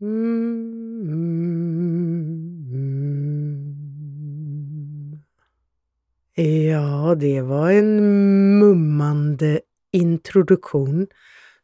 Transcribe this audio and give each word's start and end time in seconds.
Mm. 0.00 0.38
Ja, 6.34 7.14
det 7.14 7.40
var 7.40 7.70
en 7.70 7.98
mummande 8.58 9.60
introduktion 9.92 11.06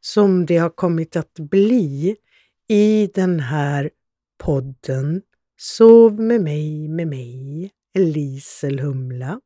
som 0.01 0.47
det 0.47 0.56
har 0.56 0.71
kommit 0.71 1.17
att 1.17 1.35
bli 1.35 2.17
i 2.69 3.10
den 3.15 3.40
här 3.40 3.90
podden 4.38 5.22
Sov 5.56 6.21
med 6.21 6.40
mig, 6.40 6.88
med 6.88 7.08
mig, 7.08 7.71
Elisel 7.94 8.78
Humla. 8.78 9.40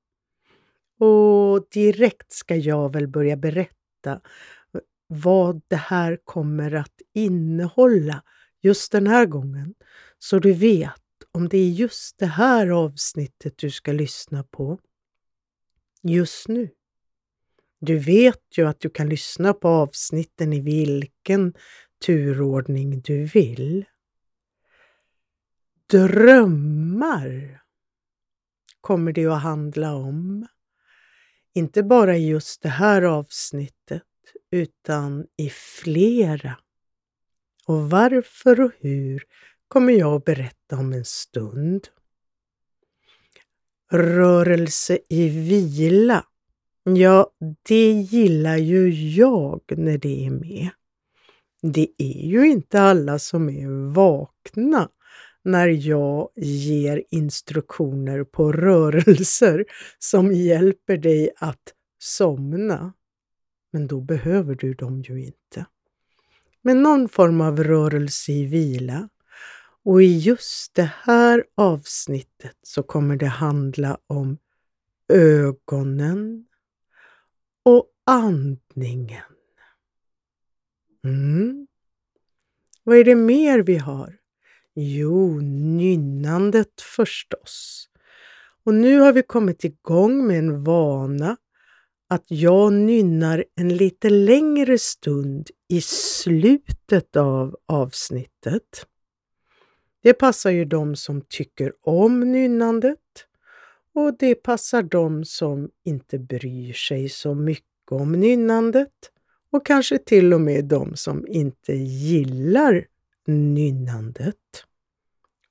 Och 0.98 1.68
direkt 1.70 2.32
ska 2.32 2.56
jag 2.56 2.92
väl 2.92 3.08
börja 3.08 3.36
berätta 3.36 4.20
vad 5.06 5.60
det 5.68 5.76
här 5.76 6.18
kommer 6.24 6.74
att 6.74 7.00
innehålla 7.14 8.22
just 8.62 8.92
den 8.92 9.06
här 9.06 9.26
gången. 9.26 9.74
Så 10.18 10.38
du 10.38 10.52
vet 10.52 10.92
om 11.32 11.48
det 11.48 11.58
är 11.58 11.70
just 11.70 12.18
det 12.18 12.26
här 12.26 12.68
avsnittet 12.68 13.58
du 13.58 13.70
ska 13.70 13.92
lyssna 13.92 14.42
på 14.42 14.78
just 16.02 16.48
nu. 16.48 16.70
Du 17.80 17.98
vet 17.98 18.58
ju 18.58 18.68
att 18.68 18.80
du 18.80 18.90
kan 18.90 19.08
lyssna 19.08 19.54
på 19.54 19.68
avsnitten 19.68 20.52
i 20.52 20.60
vilken 20.60 21.54
turordning 22.06 23.00
du 23.00 23.24
vill. 23.24 23.84
Drömmar 25.90 27.62
kommer 28.80 29.12
det 29.12 29.26
att 29.26 29.42
handla 29.42 29.94
om. 29.94 30.46
Inte 31.54 31.82
bara 31.82 32.16
i 32.16 32.28
just 32.28 32.62
det 32.62 32.68
här 32.68 33.02
avsnittet, 33.02 34.02
utan 34.50 35.26
i 35.36 35.50
flera. 35.50 36.58
Och 37.68 37.90
varför 37.90 38.60
och 38.60 38.72
hur 38.80 39.22
kommer 39.68 39.92
jag 39.92 40.14
att 40.14 40.24
berätta 40.24 40.76
om 40.76 40.92
en 40.92 41.04
stund. 41.04 41.88
Rörelse 43.92 44.98
i 45.08 45.28
vila. 45.28 46.24
Ja, 46.82 47.30
det 47.68 47.92
gillar 47.92 48.56
ju 48.56 48.90
jag 48.90 49.60
när 49.68 49.98
det 49.98 50.26
är 50.26 50.30
med. 50.30 50.68
Det 51.62 51.88
är 51.98 52.26
ju 52.26 52.48
inte 52.48 52.80
alla 52.80 53.18
som 53.18 53.48
är 53.48 53.92
vakna 53.92 54.88
när 55.44 55.68
jag 55.68 56.30
ger 56.36 57.04
instruktioner 57.10 58.24
på 58.24 58.52
rörelser 58.52 59.64
som 59.98 60.32
hjälper 60.32 60.96
dig 60.96 61.30
att 61.36 61.74
somna. 61.98 62.92
Men 63.72 63.86
då 63.86 64.00
behöver 64.00 64.54
du 64.54 64.74
dem 64.74 65.02
ju 65.02 65.24
inte 65.24 65.37
med 66.68 66.76
någon 66.76 67.08
form 67.08 67.40
av 67.40 67.64
rörelse 67.64 68.32
i 68.32 68.44
vila. 68.44 69.08
Och 69.84 70.02
i 70.02 70.18
just 70.18 70.74
det 70.74 70.90
här 71.02 71.44
avsnittet 71.54 72.56
så 72.62 72.82
kommer 72.82 73.16
det 73.16 73.26
handla 73.26 73.98
om 74.06 74.38
ögonen 75.08 76.46
och 77.62 77.86
andningen. 78.06 79.32
Mm. 81.04 81.66
Vad 82.82 82.96
är 82.96 83.04
det 83.04 83.14
mer 83.14 83.58
vi 83.58 83.76
har? 83.76 84.16
Jo, 84.74 85.40
nynnandet 85.40 86.80
förstås. 86.80 87.88
Och 88.64 88.74
nu 88.74 88.98
har 88.98 89.12
vi 89.12 89.22
kommit 89.22 89.64
igång 89.64 90.26
med 90.26 90.38
en 90.38 90.64
vana 90.64 91.36
att 92.08 92.24
jag 92.26 92.72
nynnar 92.72 93.44
en 93.54 93.76
lite 93.76 94.10
längre 94.10 94.78
stund 94.78 95.50
i 95.68 95.80
slutet 95.80 97.16
av 97.16 97.56
avsnittet. 97.66 98.86
Det 100.02 100.14
passar 100.14 100.50
ju 100.50 100.64
de 100.64 100.96
som 100.96 101.20
tycker 101.20 101.72
om 101.80 102.32
nynnandet 102.32 102.98
och 103.94 104.18
det 104.18 104.34
passar 104.34 104.82
de 104.82 105.24
som 105.24 105.70
inte 105.84 106.18
bryr 106.18 106.72
sig 106.72 107.08
så 107.08 107.34
mycket 107.34 107.64
om 107.90 108.12
nynnandet 108.12 109.12
och 109.50 109.66
kanske 109.66 109.98
till 109.98 110.34
och 110.34 110.40
med 110.40 110.64
de 110.64 110.96
som 110.96 111.26
inte 111.26 111.72
gillar 111.74 112.86
nynnandet. 113.26 114.36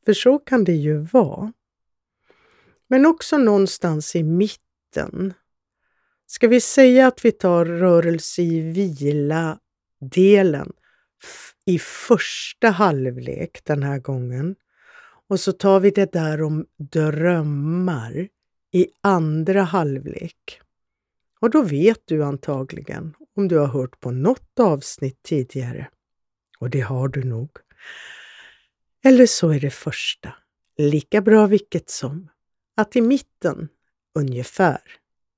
För 0.06 0.14
så 0.14 0.40
kan 0.40 0.64
det 0.64 0.76
ju 0.76 0.98
vara. 0.98 1.54
Men 2.88 3.06
också 3.06 3.38
någonstans 3.38 4.16
i 4.16 4.24
mitten. 4.24 5.34
Ska 6.26 6.48
vi 6.48 6.62
säga 6.62 7.08
att 7.08 7.26
vi 7.26 7.32
tar 7.32 7.66
rörelse 7.66 8.42
i 8.42 8.60
vila 8.60 9.60
delen 10.00 10.74
i 11.66 11.80
första 11.80 12.70
halvlek 12.70 13.62
den 13.64 13.84
här 13.84 14.00
gången 14.00 14.56
och 15.30 15.40
så 15.40 15.52
tar 15.52 15.80
vi 15.80 15.92
det 15.92 16.12
där 16.12 16.42
om 16.42 16.66
drömmar 16.78 18.28
i 18.72 18.88
andra 19.02 19.62
halvlek. 19.62 20.62
Och 21.40 21.50
då 21.50 21.62
vet 21.62 22.02
du 22.06 22.24
antagligen 22.24 23.14
om 23.36 23.48
du 23.48 23.58
har 23.58 23.68
hört 23.68 24.00
på 24.00 24.12
något 24.12 24.60
avsnitt 24.60 25.24
tidigare. 25.24 25.90
Och 26.60 26.70
det 26.70 26.82
har 26.82 27.08
du 27.08 27.24
nog. 27.24 27.50
Eller 29.04 29.26
så 29.26 29.50
är 29.50 29.60
det 29.60 29.70
första, 29.70 30.34
lika 30.78 31.22
bra 31.22 31.48
vilket 31.48 31.90
som, 31.90 32.30
att 32.76 32.96
i 32.96 33.02
mitten, 33.02 33.70
ungefär, 34.16 34.82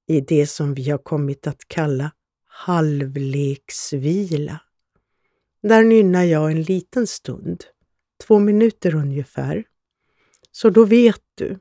i 0.07 0.21
det 0.21 0.47
som 0.47 0.73
vi 0.73 0.89
har 0.89 0.97
kommit 0.97 1.47
att 1.47 1.67
kalla 1.67 2.11
halvleksvila. 2.59 4.59
Där 5.63 5.83
nynnar 5.83 6.23
jag 6.23 6.51
en 6.51 6.61
liten 6.61 7.07
stund, 7.07 7.63
två 8.27 8.39
minuter 8.39 8.95
ungefär. 8.95 9.63
Så 10.51 10.69
då 10.69 10.85
vet 10.85 11.23
du. 11.35 11.59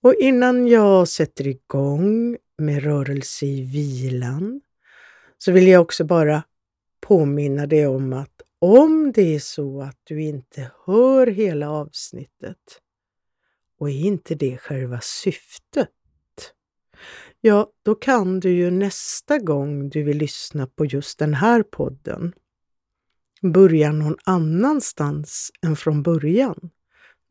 Och 0.00 0.14
innan 0.14 0.68
jag 0.68 1.08
sätter 1.08 1.46
igång 1.46 2.36
med 2.58 2.82
rörelse 2.82 3.46
i 3.46 3.62
vilan 3.62 4.60
så 5.38 5.52
vill 5.52 5.68
jag 5.68 5.82
också 5.82 6.04
bara 6.04 6.42
påminna 7.00 7.66
dig 7.66 7.86
om 7.86 8.12
att 8.12 8.42
om 8.58 9.12
det 9.12 9.34
är 9.34 9.40
så 9.40 9.82
att 9.82 10.00
du 10.04 10.22
inte 10.22 10.70
hör 10.86 11.26
hela 11.26 11.70
avsnittet 11.70 12.80
och 13.78 13.90
är 13.90 14.00
inte 14.00 14.34
det 14.34 14.56
själva 14.56 15.00
syftet, 15.00 15.90
ja, 17.46 17.70
då 17.82 17.94
kan 17.94 18.40
du 18.40 18.50
ju 18.50 18.70
nästa 18.70 19.38
gång 19.38 19.88
du 19.88 20.02
vill 20.02 20.18
lyssna 20.18 20.66
på 20.66 20.84
just 20.84 21.18
den 21.18 21.34
här 21.34 21.62
podden 21.62 22.32
börja 23.42 23.92
någon 23.92 24.16
annanstans 24.24 25.50
än 25.62 25.76
från 25.76 26.02
början. 26.02 26.70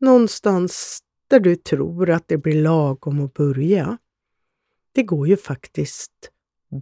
Någonstans 0.00 1.00
där 1.28 1.40
du 1.40 1.56
tror 1.56 2.10
att 2.10 2.28
det 2.28 2.38
blir 2.38 2.62
lagom 2.62 3.24
att 3.24 3.34
börja. 3.34 3.98
Det 4.92 5.02
går 5.02 5.28
ju 5.28 5.36
faktiskt 5.36 6.30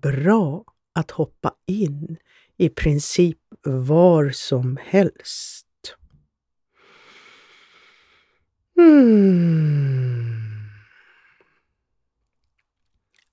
bra 0.03 0.65
att 0.93 1.11
hoppa 1.11 1.55
in 1.67 2.17
i 2.57 2.69
princip 2.69 3.39
var 3.63 4.31
som 4.31 4.79
helst. 4.83 5.67
Hmm. 8.77 10.32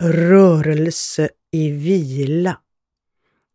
Rörelse 0.04 1.30
i 1.52 1.72
vila. 1.72 2.62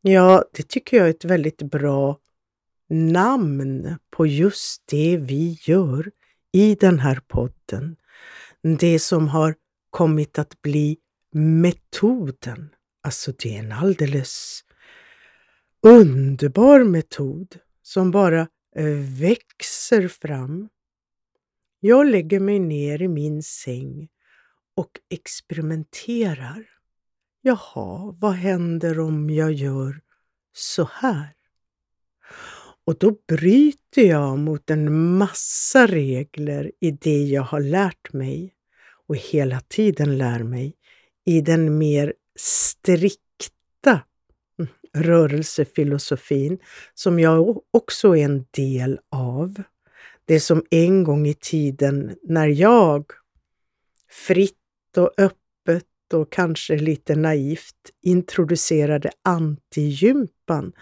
Ja, 0.00 0.44
det 0.52 0.68
tycker 0.68 0.96
jag 0.96 1.06
är 1.06 1.10
ett 1.10 1.24
väldigt 1.24 1.62
bra 1.62 2.18
namn 2.88 3.96
på 4.10 4.26
just 4.26 4.82
det 4.86 5.16
vi 5.16 5.58
gör 5.62 6.10
i 6.52 6.74
den 6.74 6.98
här 6.98 7.20
podden. 7.28 7.96
Det 8.78 8.98
som 8.98 9.28
har 9.28 9.54
kommit 9.90 10.38
att 10.38 10.62
bli 10.62 10.96
metoden. 11.32 12.70
Alltså 13.02 13.32
det 13.32 13.56
är 13.56 13.58
en 13.58 13.72
alldeles 13.72 14.64
underbar 15.82 16.84
metod 16.84 17.56
som 17.82 18.10
bara 18.10 18.40
eh, 18.76 19.20
växer 19.20 20.08
fram. 20.08 20.68
Jag 21.80 22.06
lägger 22.06 22.40
mig 22.40 22.58
ner 22.58 23.02
i 23.02 23.08
min 23.08 23.42
säng 23.42 24.08
och 24.74 24.90
experimenterar. 25.10 26.66
Jaha, 27.42 28.14
vad 28.18 28.32
händer 28.32 29.00
om 29.00 29.30
jag 29.30 29.52
gör 29.52 30.00
så 30.52 30.88
här? 30.92 31.34
Och 32.84 32.98
då 32.98 33.16
bryter 33.28 34.02
jag 34.02 34.38
mot 34.38 34.70
en 34.70 35.16
massa 35.16 35.86
regler 35.86 36.72
i 36.80 36.90
det 36.90 37.22
jag 37.22 37.42
har 37.42 37.60
lärt 37.60 38.12
mig 38.12 38.54
och 39.06 39.16
hela 39.16 39.60
tiden 39.60 40.18
lär 40.18 40.42
mig 40.42 40.76
i 41.24 41.40
den 41.40 41.78
mer 41.78 42.14
strikta 42.36 44.00
mm, 44.58 44.70
rörelsefilosofin 44.92 46.58
som 46.94 47.20
jag 47.20 47.60
också 47.70 48.16
är 48.16 48.24
en 48.24 48.46
del 48.50 49.00
av. 49.10 49.62
Det 50.24 50.40
som 50.40 50.64
en 50.70 51.04
gång 51.04 51.26
i 51.26 51.34
tiden 51.34 52.16
när 52.22 52.46
jag 52.46 53.04
fritt 54.10 54.63
och 54.98 55.10
öppet 55.18 55.84
och 56.12 56.32
kanske 56.32 56.78
lite 56.78 57.14
naivt 57.14 57.90
introducerade 58.02 59.10
antigympan 59.22 60.72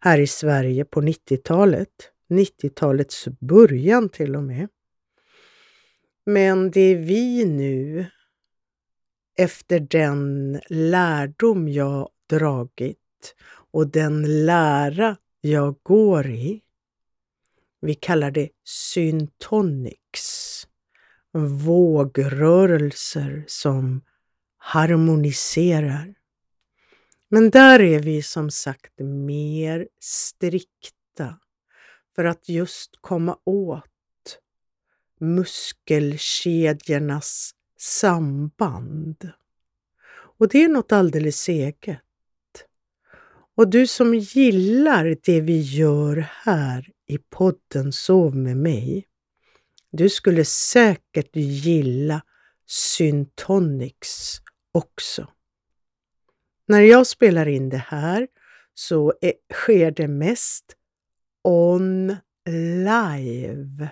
här 0.00 0.18
i 0.18 0.26
Sverige 0.26 0.84
på 0.84 1.00
90-talet 1.00 2.12
90-talets 2.28 3.28
början 3.40 4.08
till 4.08 4.36
och 4.36 4.42
med. 4.42 4.68
Men 6.26 6.70
det 6.70 6.80
är 6.80 6.96
vi 6.96 7.44
nu, 7.44 8.06
efter 9.38 9.80
den 9.80 10.60
lärdom 10.68 11.68
jag 11.68 12.10
dragit 12.26 13.34
och 13.72 13.86
den 13.86 14.46
lära 14.46 15.16
jag 15.40 15.76
går 15.82 16.26
i, 16.26 16.62
vi 17.80 17.94
kallar 17.94 18.30
det 18.30 18.48
syntonics, 18.64 20.66
vågrörelser 21.44 23.44
som 23.46 24.00
harmoniserar. 24.58 26.14
Men 27.28 27.50
där 27.50 27.80
är 27.80 28.00
vi 28.00 28.22
som 28.22 28.50
sagt 28.50 28.98
mer 28.98 29.88
strikta 30.00 31.38
för 32.16 32.24
att 32.24 32.48
just 32.48 32.90
komma 33.00 33.38
åt 33.44 33.84
muskelkedjornas 35.20 37.54
samband. 37.78 39.30
Och 40.38 40.48
det 40.48 40.64
är 40.64 40.68
något 40.68 40.92
alldeles 40.92 41.48
eget. 41.48 42.00
Och 43.56 43.70
du 43.70 43.86
som 43.86 44.14
gillar 44.14 45.16
det 45.22 45.40
vi 45.40 45.60
gör 45.60 46.26
här 46.30 46.90
i 47.06 47.18
podden 47.18 47.92
Sov 47.92 48.36
med 48.36 48.56
mig, 48.56 49.06
du 49.96 50.08
skulle 50.08 50.44
säkert 50.44 51.36
gilla 51.36 52.22
Syntonics 52.66 54.40
också. 54.72 55.28
När 56.66 56.80
jag 56.80 57.06
spelar 57.06 57.48
in 57.48 57.68
det 57.68 57.84
här 57.88 58.28
så 58.74 59.14
är, 59.20 59.32
sker 59.54 59.90
det 59.90 60.08
mest 60.08 60.64
on 61.44 62.16
live. 62.84 63.88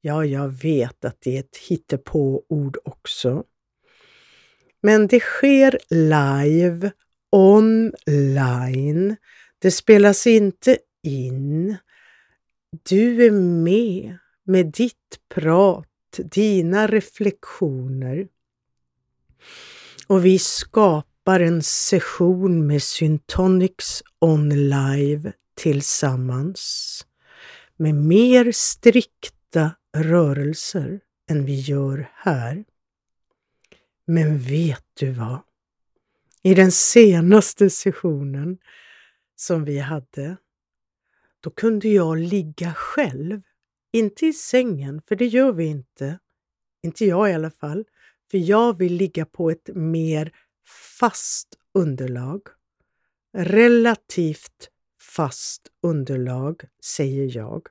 Ja, 0.00 0.24
jag 0.24 0.48
vet 0.48 1.04
att 1.04 1.20
det 1.20 1.36
är 1.36 1.40
ett 1.40 1.56
hittepå-ord 1.56 2.78
också. 2.84 3.44
Men 4.80 5.06
det 5.06 5.20
sker 5.20 5.78
live, 5.90 6.92
online. 7.32 9.16
Det 9.58 9.70
spelas 9.70 10.26
inte 10.26 10.78
in. 11.02 11.76
Du 12.88 13.26
är 13.26 13.30
med 13.30 14.18
med 14.46 14.66
ditt 14.66 15.20
prat, 15.28 15.88
dina 16.18 16.86
reflektioner. 16.86 18.28
Och 20.06 20.24
vi 20.24 20.38
skapar 20.38 21.40
en 21.40 21.62
session 21.62 22.66
med 22.66 22.82
Syntonics 22.82 24.02
on 24.18 24.48
live 24.48 25.32
tillsammans 25.54 27.06
med 27.76 27.94
mer 27.94 28.52
strikta 28.52 29.70
rörelser 29.96 31.00
än 31.30 31.44
vi 31.44 31.60
gör 31.60 32.10
här. 32.14 32.64
Men 34.06 34.38
vet 34.38 34.84
du 34.94 35.10
vad? 35.10 35.40
I 36.42 36.54
den 36.54 36.72
senaste 36.72 37.70
sessionen 37.70 38.58
som 39.36 39.64
vi 39.64 39.78
hade, 39.78 40.36
då 41.40 41.50
kunde 41.50 41.88
jag 41.88 42.18
ligga 42.18 42.74
själv. 42.74 43.42
Inte 43.96 44.26
i 44.26 44.32
sängen, 44.32 45.02
för 45.08 45.16
det 45.16 45.26
gör 45.26 45.52
vi 45.52 45.64
inte. 45.64 46.18
Inte 46.82 47.04
jag 47.04 47.30
i 47.30 47.32
alla 47.32 47.50
fall. 47.50 47.84
För 48.30 48.38
jag 48.38 48.78
vill 48.78 48.92
ligga 48.92 49.26
på 49.26 49.50
ett 49.50 49.70
mer 49.74 50.32
fast 50.98 51.48
underlag. 51.74 52.40
Relativt 53.36 54.70
fast 55.16 55.62
underlag, 55.82 56.64
säger 56.84 57.36
jag. 57.36 57.66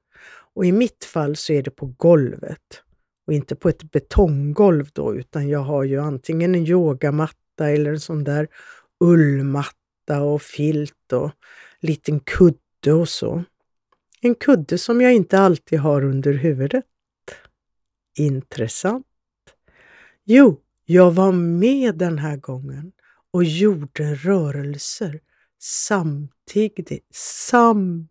Och 0.54 0.66
i 0.66 0.72
mitt 0.72 1.06
fall 1.06 1.36
så 1.36 1.54
är 1.54 1.64
det 1.64 1.72
på 1.72 1.86
golvet. 1.86 2.84
Och 3.28 3.34
inte 3.34 3.56
på 3.56 3.70
ett 3.70 3.92
betonggolv 3.92 4.90
då, 4.94 5.16
utan 5.16 5.50
jag 5.50 5.60
har 5.60 5.84
ju 5.84 6.02
antingen 6.02 6.56
en 6.56 6.68
yogamatta 6.68 7.70
eller 7.70 7.92
en 7.92 8.00
sån 8.00 8.24
där 8.24 8.48
ullmatta 9.00 10.22
och 10.22 10.42
filt 10.42 11.14
och 11.14 11.32
liten 11.80 12.20
kudde 12.20 12.94
och 12.94 13.10
så. 13.10 13.44
En 14.26 14.36
kudde 14.36 14.78
som 14.78 15.02
jag 15.02 15.14
inte 15.14 15.40
alltid 15.40 15.80
har 15.80 16.04
under 16.04 16.34
huvudet. 16.34 16.86
Intressant. 18.18 19.06
Jo, 20.24 20.62
jag 20.86 21.12
var 21.12 21.32
med 21.32 21.98
den 21.98 22.18
här 22.18 22.38
gången 22.38 22.92
och 23.32 23.44
gjorde 23.44 24.16
rörelser 24.16 25.20
samtidigt, 25.60 27.16
samtidigt 27.16 28.10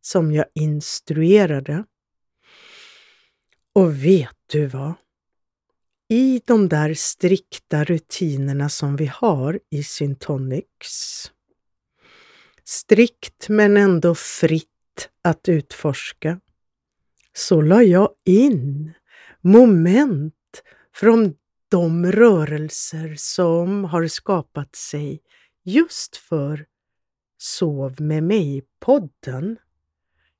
som 0.00 0.32
jag 0.32 0.46
instruerade. 0.54 1.84
Och 3.72 4.04
vet 4.04 4.36
du 4.46 4.66
vad? 4.66 4.94
I 6.08 6.40
de 6.46 6.68
där 6.68 6.94
strikta 6.94 7.84
rutinerna 7.84 8.68
som 8.68 8.96
vi 8.96 9.06
har 9.06 9.60
i 9.70 9.82
Syntonics, 9.82 11.30
strikt 12.70 13.48
men 13.48 13.76
ändå 13.76 14.14
fritt 14.14 15.08
att 15.22 15.48
utforska, 15.48 16.40
så 17.32 17.60
la 17.60 17.82
jag 17.82 18.14
in 18.24 18.92
moment 19.40 20.62
från 20.94 21.34
de 21.68 22.12
rörelser 22.12 23.14
som 23.18 23.84
har 23.84 24.06
skapat 24.06 24.76
sig 24.76 25.22
just 25.64 26.16
för 26.16 26.66
Sov 27.38 28.00
med 28.00 28.22
mig-podden. 28.22 29.56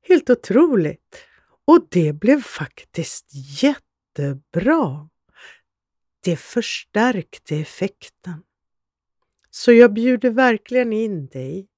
Helt 0.08 0.30
otroligt! 0.30 1.16
Och 1.64 1.86
det 1.90 2.12
blev 2.12 2.42
faktiskt 2.42 3.26
jättebra. 3.62 5.08
Det 6.24 6.36
förstärkte 6.36 7.56
effekten. 7.56 8.42
Så 9.50 9.72
jag 9.72 9.92
bjuder 9.92 10.30
verkligen 10.30 10.92
in 10.92 11.26
dig. 11.26 11.68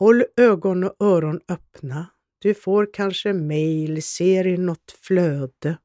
Håll 0.00 0.24
ögon 0.36 0.84
och 0.84 0.96
öron 1.00 1.40
öppna. 1.48 2.06
Du 2.38 2.54
får 2.54 2.90
kanske 2.92 3.32
mejl, 3.32 4.02
ser 4.02 4.46
i 4.46 4.56
något 4.56 4.96
flöde. 5.02 5.78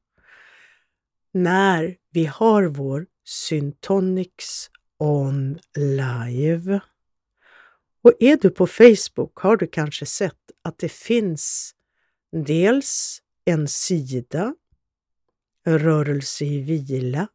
När 1.32 1.96
vi 2.10 2.24
har 2.24 2.64
vår 2.64 3.06
Syntonics 3.24 4.70
on 4.98 5.58
live. 5.78 6.80
Och 8.02 8.12
är 8.20 8.36
du 8.36 8.50
på 8.50 8.66
Facebook 8.66 9.38
har 9.38 9.56
du 9.56 9.66
kanske 9.66 10.06
sett 10.06 10.50
att 10.62 10.78
det 10.78 10.92
finns 10.92 11.74
dels 12.32 13.22
en 13.44 13.68
sida, 13.68 14.54
Rörelse 15.66 16.44
i 16.44 16.60
vila, 16.60 17.28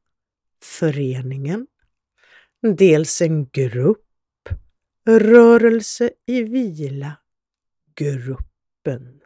föreningen, 0.64 1.68
dels 2.62 3.22
en 3.22 3.50
grupp, 3.50 4.11
Rörelse 5.06 6.10
i 6.26 6.44
vila, 6.44 7.18
gruppen. 7.96 9.22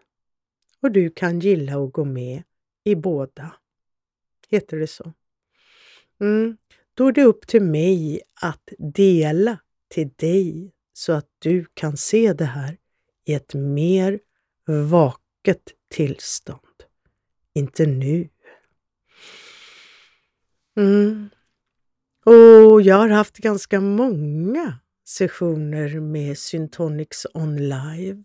Och 0.82 0.92
du 0.92 1.10
kan 1.10 1.40
gilla 1.40 1.78
och 1.78 1.94
gå 1.94 2.06
med 2.06 2.44
i 2.84 2.96
båda. 2.96 3.56
Heter 4.50 4.78
det 4.78 4.88
så? 4.88 5.14
Mm. 6.20 6.58
Då 6.94 7.08
är 7.08 7.12
det 7.12 7.24
upp 7.24 7.48
till 7.48 7.62
mig 7.62 8.22
att 8.42 8.70
dela 8.78 9.60
till 9.88 10.10
dig 10.16 10.74
så 10.94 11.14
att 11.14 11.30
du 11.40 11.66
kan 11.74 11.98
se 11.98 12.34
det 12.34 12.46
här 12.46 12.78
i 13.26 13.34
ett 13.34 13.54
mer 13.54 14.20
vaket 14.66 15.74
tillstånd. 15.88 16.60
Inte 17.54 17.86
nu. 17.86 18.30
Mm. 20.78 21.30
Och 22.26 22.82
jag 22.82 22.96
har 22.96 23.10
haft 23.10 23.38
ganska 23.38 23.82
många 23.82 24.80
sessioner 25.06 26.00
med 26.00 26.38
Syntonics 26.38 27.28
On 27.34 27.58
Live. 27.58 28.24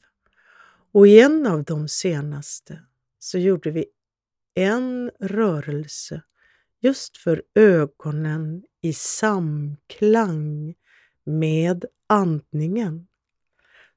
Och 0.92 1.08
i 1.08 1.20
en 1.20 1.46
av 1.46 1.64
de 1.64 1.88
senaste 1.88 2.82
så 3.18 3.38
gjorde 3.38 3.70
vi 3.70 3.87
en 4.54 5.10
rörelse 5.20 6.22
just 6.80 7.16
för 7.16 7.42
ögonen 7.54 8.62
i 8.80 8.92
samklang 8.92 10.75
med 11.25 11.84
andningen 12.06 13.06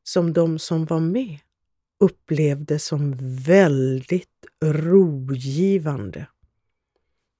som 0.04 0.34
de 0.34 0.60
som 0.60 0.86
var 0.86 1.00
med 1.00 1.40
upplevde 2.00 2.80
som 2.80 3.18
väldigt 3.44 4.46
rogivande. 4.63 6.28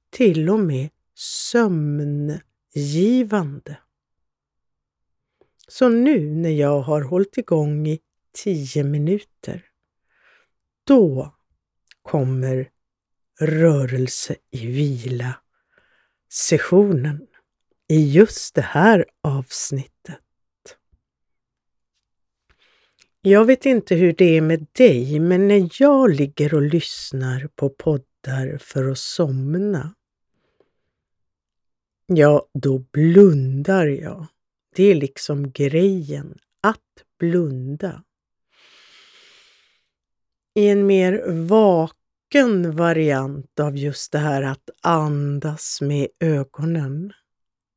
Till 0.10 0.50
och 0.50 0.60
med 0.60 0.90
sömngivande. 1.16 2.38
Så 5.74 5.90
nu 5.90 6.36
när 6.36 6.50
jag 6.50 6.82
har 6.82 7.02
hållit 7.02 7.38
igång 7.38 7.88
i 7.88 8.00
tio 8.44 8.84
minuter, 8.84 9.66
då 10.84 11.36
kommer 12.02 12.70
rörelse 13.40 14.36
i 14.52 14.68
vila 14.68 15.36
sessionen 16.30 17.28
i 17.88 18.12
just 18.12 18.56
det 18.56 18.62
här 18.62 19.06
avsnittet. 19.22 20.20
Jag 23.22 23.46
vet 23.46 23.66
inte 23.66 23.96
hur 23.96 24.14
det 24.14 24.38
är 24.38 24.42
med 24.42 24.68
dig, 24.72 25.20
men 25.20 25.48
när 25.48 25.70
jag 25.80 26.10
ligger 26.10 26.54
och 26.54 26.62
lyssnar 26.62 27.48
på 27.56 27.70
poddar 27.70 28.58
för 28.58 28.92
att 28.92 28.98
somna, 28.98 29.96
ja, 32.06 32.48
då 32.54 32.80
blundar 32.80 33.88
jag. 33.88 34.28
Det 34.76 34.84
är 34.84 34.96
liksom 34.96 35.52
grejen, 35.52 36.38
att 36.62 36.80
blunda. 37.20 38.04
I 40.56 40.68
en 40.68 40.86
mer 40.86 41.24
vaken 41.48 42.76
variant 42.76 43.60
av 43.60 43.78
just 43.78 44.12
det 44.12 44.18
här 44.18 44.42
att 44.42 44.70
andas 44.82 45.82
med 45.82 46.08
ögonen, 46.20 47.14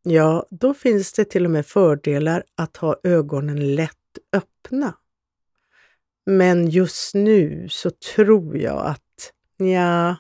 ja, 0.03 0.47
då 0.51 0.75
finns 0.75 1.13
det 1.13 1.25
till 1.25 1.45
och 1.45 1.51
med 1.51 1.67
fördelar 1.67 2.45
att 2.55 2.77
ha 2.77 3.01
ögonen 3.03 3.75
lätt 3.75 4.19
öppna. 4.33 4.95
Men 6.27 6.71
just 6.71 7.15
nu 7.15 7.69
så 7.71 7.91
tror 7.91 8.57
jag 8.59 8.87
att, 8.87 9.33
ja, 9.57 10.17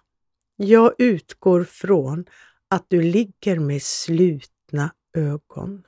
jag 0.56 0.95
utgår 0.99 1.64
från 1.64 2.25
att 2.68 2.85
du 2.88 3.02
ligger 3.02 3.59
med 3.59 3.83
slutna 3.83 4.95
ögon. 5.16 5.83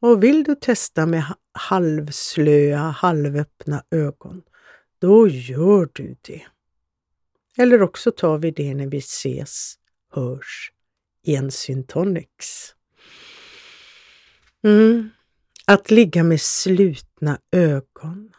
Och 0.00 0.22
vill 0.22 0.44
du 0.44 0.54
testa 0.54 1.06
med 1.06 1.24
halvslöa, 1.52 2.78
halvöppna 2.78 3.84
ögon, 3.90 4.42
då 4.98 5.28
gör 5.28 5.88
du 5.92 6.16
det. 6.20 6.46
Eller 7.58 7.82
också 7.82 8.10
tar 8.10 8.38
vi 8.38 8.50
det 8.50 8.74
när 8.74 8.86
vi 8.86 8.98
ses, 8.98 9.74
hörs, 10.10 10.72
i 11.22 11.34
en 11.34 11.50
syntonics. 11.50 12.74
Mm. 14.64 15.10
Att 15.66 15.90
ligga 15.90 16.24
med 16.24 16.40
slutna 16.40 17.38
ögon. 17.50 18.32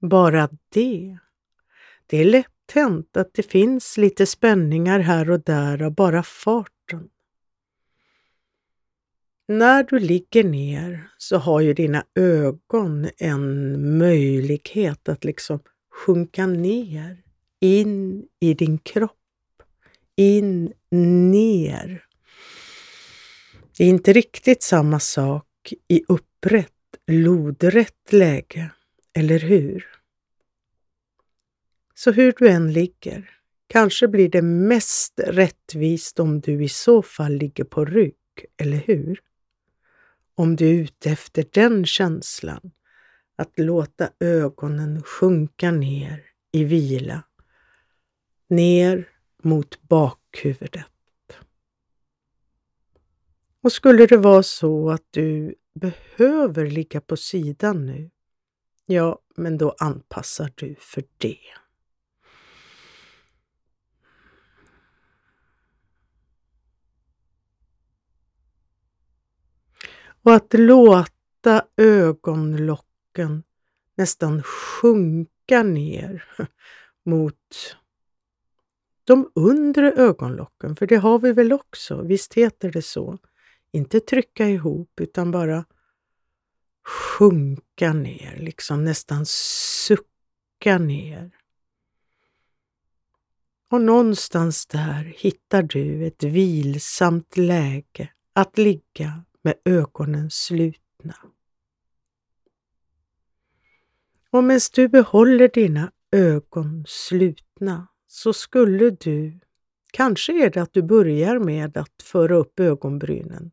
Bara 0.00 0.48
det. 0.68 1.18
Det 2.06 2.16
är 2.16 2.24
lätt 2.24 2.72
hänt 2.72 3.16
att 3.16 3.34
det 3.34 3.42
finns 3.42 3.96
lite 3.96 4.26
spänningar 4.26 4.98
här 4.98 5.30
och 5.30 5.40
där 5.40 5.82
av 5.82 5.94
bara 5.94 6.22
farten. 6.22 6.75
När 9.48 9.82
du 9.82 9.98
ligger 9.98 10.44
ner 10.44 11.08
så 11.18 11.36
har 11.36 11.60
ju 11.60 11.74
dina 11.74 12.04
ögon 12.14 13.10
en 13.18 13.98
möjlighet 13.98 15.08
att 15.08 15.24
liksom 15.24 15.60
sjunka 15.90 16.46
ner 16.46 17.22
in 17.60 18.24
i 18.40 18.54
din 18.54 18.78
kropp. 18.78 19.12
In, 20.16 20.72
ner. 21.30 22.04
Det 23.78 23.84
är 23.84 23.88
inte 23.88 24.12
riktigt 24.12 24.62
samma 24.62 25.00
sak 25.00 25.72
i 25.88 26.02
upprätt, 26.08 26.72
lodrätt 27.06 28.12
läge, 28.12 28.70
eller 29.12 29.38
hur? 29.38 29.86
Så 31.94 32.12
hur 32.12 32.34
du 32.38 32.48
än 32.48 32.72
ligger, 32.72 33.30
kanske 33.66 34.08
blir 34.08 34.28
det 34.28 34.42
mest 34.42 35.20
rättvist 35.26 36.20
om 36.20 36.40
du 36.40 36.64
i 36.64 36.68
så 36.68 37.02
fall 37.02 37.32
ligger 37.32 37.64
på 37.64 37.84
rygg, 37.84 38.14
eller 38.56 38.76
hur? 38.76 39.20
Om 40.38 40.56
du 40.56 40.68
är 40.68 40.74
ute 40.74 41.10
efter 41.10 41.44
den 41.52 41.86
känslan, 41.86 42.70
att 43.36 43.58
låta 43.58 44.10
ögonen 44.20 45.02
sjunka 45.02 45.70
ner 45.70 46.24
i 46.52 46.64
vila, 46.64 47.22
ner 48.48 49.08
mot 49.42 49.82
bakhuvudet. 49.82 50.86
Och 53.60 53.72
skulle 53.72 54.06
det 54.06 54.16
vara 54.16 54.42
så 54.42 54.90
att 54.90 55.06
du 55.10 55.54
behöver 55.74 56.66
ligga 56.66 57.00
på 57.00 57.16
sidan 57.16 57.86
nu, 57.86 58.10
ja, 58.86 59.18
men 59.36 59.58
då 59.58 59.74
anpassar 59.78 60.52
du 60.54 60.74
för 60.78 61.04
det. 61.18 61.38
Och 70.26 70.34
att 70.34 70.54
låta 70.54 71.64
ögonlocken 71.76 73.42
nästan 73.94 74.42
sjunka 74.42 75.62
ner 75.62 76.24
mot 77.04 77.76
de 79.04 79.30
undre 79.34 79.92
ögonlocken, 79.92 80.76
för 80.76 80.86
det 80.86 80.96
har 80.96 81.18
vi 81.18 81.32
väl 81.32 81.52
också, 81.52 82.02
visst 82.02 82.34
heter 82.34 82.70
det 82.72 82.82
så? 82.82 83.18
Inte 83.72 84.00
trycka 84.00 84.48
ihop 84.48 85.00
utan 85.00 85.30
bara 85.30 85.64
sjunka 86.84 87.92
ner, 87.92 88.36
liksom 88.36 88.84
nästan 88.84 89.26
sucka 89.26 90.78
ner. 90.78 91.30
Och 93.70 93.80
någonstans 93.80 94.66
där 94.66 95.14
hittar 95.16 95.62
du 95.62 96.06
ett 96.06 96.22
vilsamt 96.22 97.36
läge 97.36 98.08
att 98.32 98.58
ligga 98.58 99.25
med 99.46 99.54
ögonen 99.64 100.30
slutna. 100.30 101.14
Och 104.30 104.44
medan 104.44 104.60
du 104.74 104.88
behåller 104.88 105.48
dina 105.48 105.92
ögon 106.12 106.84
slutna 106.88 107.88
så 108.06 108.32
skulle 108.32 108.90
du, 108.90 109.40
kanske 109.92 110.44
är 110.44 110.50
det 110.50 110.62
att 110.62 110.72
du 110.72 110.82
börjar 110.82 111.38
med 111.38 111.76
att 111.76 112.02
föra 112.02 112.36
upp 112.36 112.60
ögonbrynen. 112.60 113.50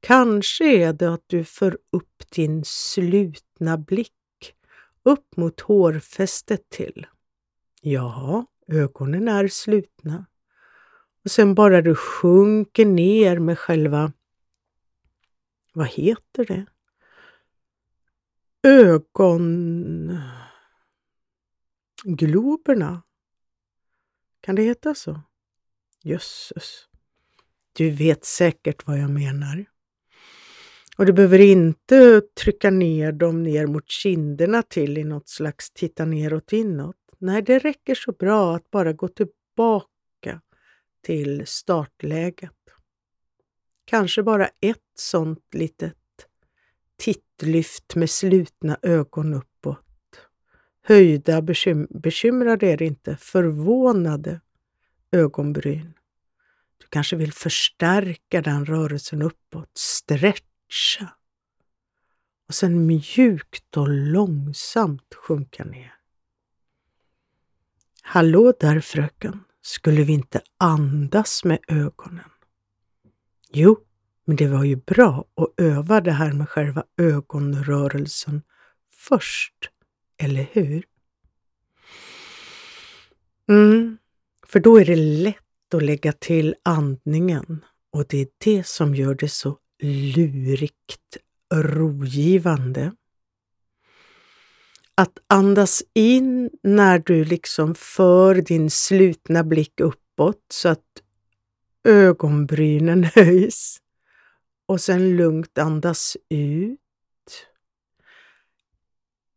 Kanske 0.00 0.64
är 0.64 0.92
det 0.92 1.14
att 1.14 1.24
du 1.26 1.44
för 1.44 1.78
upp 1.90 2.30
din 2.30 2.64
slutna 2.64 3.78
blick 3.78 4.54
upp 5.02 5.36
mot 5.36 5.60
hårfästet 5.60 6.68
till. 6.68 7.06
Ja, 7.80 8.46
ögonen 8.68 9.28
är 9.28 9.48
slutna. 9.48 10.26
Och 11.24 11.30
sen 11.30 11.54
bara 11.54 11.82
du 11.82 11.94
sjunker 11.94 12.86
ner 12.86 13.38
med 13.38 13.58
själva 13.58 14.12
vad 15.78 15.88
heter 15.88 16.44
det? 16.44 16.66
Ögongloberna. 22.04 23.02
Kan 24.40 24.54
det 24.54 24.62
heta 24.62 24.94
så? 24.94 25.20
Jösses. 26.02 26.88
Du 27.72 27.90
vet 27.90 28.24
säkert 28.24 28.86
vad 28.86 28.98
jag 28.98 29.10
menar. 29.10 29.64
Och 30.96 31.06
du 31.06 31.12
behöver 31.12 31.38
inte 31.38 32.20
trycka 32.20 32.70
ner 32.70 33.12
dem 33.12 33.42
ner 33.42 33.66
mot 33.66 33.90
kinderna 33.90 34.62
till 34.62 34.98
i 34.98 35.04
något 35.04 35.28
slags 35.28 35.70
titta 35.70 36.04
neråt 36.04 36.52
inåt. 36.52 36.96
Nej, 37.18 37.42
det 37.42 37.58
räcker 37.58 37.94
så 37.94 38.12
bra 38.12 38.56
att 38.56 38.70
bara 38.70 38.92
gå 38.92 39.08
tillbaka 39.08 40.40
till 41.02 41.46
startläget. 41.46 42.57
Kanske 43.88 44.22
bara 44.22 44.48
ett 44.60 44.92
sånt 44.94 45.54
litet 45.54 45.96
tittlyft 46.96 47.94
med 47.94 48.10
slutna 48.10 48.78
ögon 48.82 49.34
uppåt. 49.34 50.28
Höjda, 50.82 51.42
bekym 51.42 51.86
bekymrade 51.90 52.66
är 52.72 52.76
det 52.76 52.84
inte, 52.84 53.16
förvånade 53.16 54.40
ögonbryn. 55.12 55.94
Du 56.78 56.86
kanske 56.88 57.16
vill 57.16 57.32
förstärka 57.32 58.42
den 58.42 58.66
rörelsen 58.66 59.22
uppåt, 59.22 59.70
stretcha 59.74 61.14
och 62.48 62.54
sen 62.54 62.86
mjukt 62.86 63.76
och 63.76 63.88
långsamt 63.88 65.14
sjunka 65.14 65.64
ner. 65.64 65.94
Hallå 68.02 68.54
där 68.60 68.80
fröken, 68.80 69.44
skulle 69.62 70.02
vi 70.02 70.12
inte 70.12 70.40
andas 70.58 71.44
med 71.44 71.58
ögonen? 71.68 72.30
Jo, 73.52 73.76
men 74.24 74.36
det 74.36 74.48
var 74.48 74.64
ju 74.64 74.76
bra 74.76 75.24
att 75.34 75.54
öva 75.56 76.00
det 76.00 76.12
här 76.12 76.32
med 76.32 76.48
själva 76.48 76.84
ögonrörelsen 76.96 78.42
först, 78.94 79.70
eller 80.22 80.48
hur? 80.52 80.84
Mm, 83.48 83.98
för 84.46 84.60
då 84.60 84.80
är 84.80 84.84
det 84.84 84.96
lätt 84.96 85.74
att 85.74 85.82
lägga 85.82 86.12
till 86.12 86.54
andningen 86.62 87.64
och 87.90 88.04
det 88.08 88.20
är 88.20 88.28
det 88.38 88.66
som 88.66 88.94
gör 88.94 89.14
det 89.14 89.28
så 89.28 89.58
lurigt 89.82 91.16
rogivande. 91.54 92.92
Att 94.94 95.18
andas 95.26 95.82
in 95.94 96.50
när 96.62 96.98
du 96.98 97.24
liksom 97.24 97.74
för 97.74 98.34
din 98.34 98.70
slutna 98.70 99.44
blick 99.44 99.80
uppåt 99.80 100.44
så 100.52 100.68
att 100.68 101.02
ögonbrynen 101.88 103.04
höjs 103.04 103.80
och 104.66 104.80
sen 104.80 105.16
lugnt 105.16 105.58
andas 105.58 106.16
ut. 106.28 106.80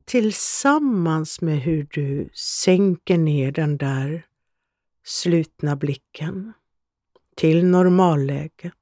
Tillsammans 0.06 1.42
med 1.42 1.60
hur 1.60 1.88
du 1.92 2.30
sänker 2.34 3.18
ner 3.18 3.52
den 3.52 3.78
där 3.78 4.26
slutna 5.04 5.76
blicken 5.76 6.54
till 7.36 7.66
normalläget. 7.66 8.74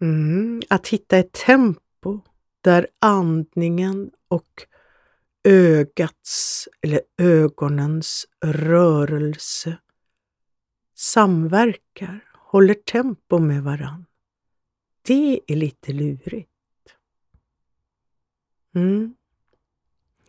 Mm, 0.00 0.62
att 0.68 0.88
hitta 0.88 1.16
ett 1.16 1.32
tempo 1.32 2.20
där 2.60 2.86
andningen 2.98 4.10
och 4.28 4.66
ögats 5.44 6.68
eller 6.82 7.00
ögonens 7.18 8.26
rörelse 8.44 9.78
samverkar, 10.96 12.24
håller 12.34 12.74
tempo 12.74 13.38
med 13.38 13.62
varann. 13.62 14.06
Det 15.02 15.40
är 15.46 15.56
lite 15.56 15.92
lurigt. 15.92 16.50
Mm. 18.74 19.14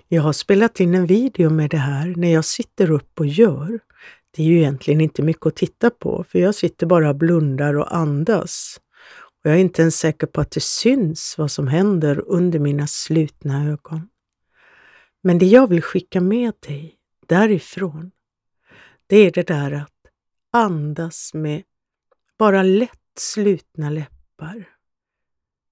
Jag 0.08 0.22
har 0.22 0.34
spelat 0.34 0.80
in 0.80 0.96
en 0.96 1.06
video 1.06 1.50
med 1.50 1.70
det 1.70 1.78
här 1.78 2.14
när 2.18 2.34
jag 2.34 2.46
sitter 2.46 2.92
upp 2.92 3.20
och 3.20 3.28
gör. 3.28 3.80
Det 4.32 4.44
är 4.44 4.48
ju 4.48 4.58
egentligen 4.58 5.02
inte 5.02 5.22
mycket 5.22 5.46
att 5.46 5.56
titta 5.56 5.90
på, 5.90 6.24
för 6.30 6.40
jag 6.40 6.56
sitter 6.56 6.86
bara 6.86 7.10
och 7.10 7.16
blundar 7.16 7.74
och 7.74 7.96
andas. 7.96 8.82
Och 9.20 9.50
jag 9.50 9.54
är 9.54 9.60
inte 9.60 9.82
ens 9.82 10.00
säker 10.00 10.28
på 10.28 10.42
att 10.42 10.52
det 10.52 10.64
syns 10.64 11.36
vad 11.38 11.52
som 11.52 11.68
händer 11.68 12.24
under 12.28 12.60
mina 12.60 12.88
slutna 12.88 13.70
ögon. 13.70 14.10
Men 15.22 15.40
det 15.40 15.46
jag 15.46 15.68
vill 15.68 15.82
skicka 15.82 16.22
med 16.22 16.54
dig 16.68 16.96
därifrån, 17.26 18.12
det 19.08 19.18
är 19.18 19.32
det 19.32 19.48
där 19.48 19.72
att 19.72 19.97
andas 20.58 21.34
med 21.34 21.64
bara 22.38 22.64
lätt 22.64 23.20
slutna 23.20 23.90
läppar. 23.90 24.70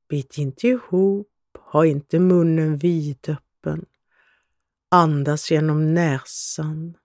Bit 0.10 0.38
inte 0.38 0.68
ihop, 0.68 1.28
ha 1.60 1.86
inte 1.86 2.20
munnen 2.20 2.78
vidöppen. 2.78 3.86
Andas 4.90 5.52
genom 5.52 5.94
näsan. 5.94 6.98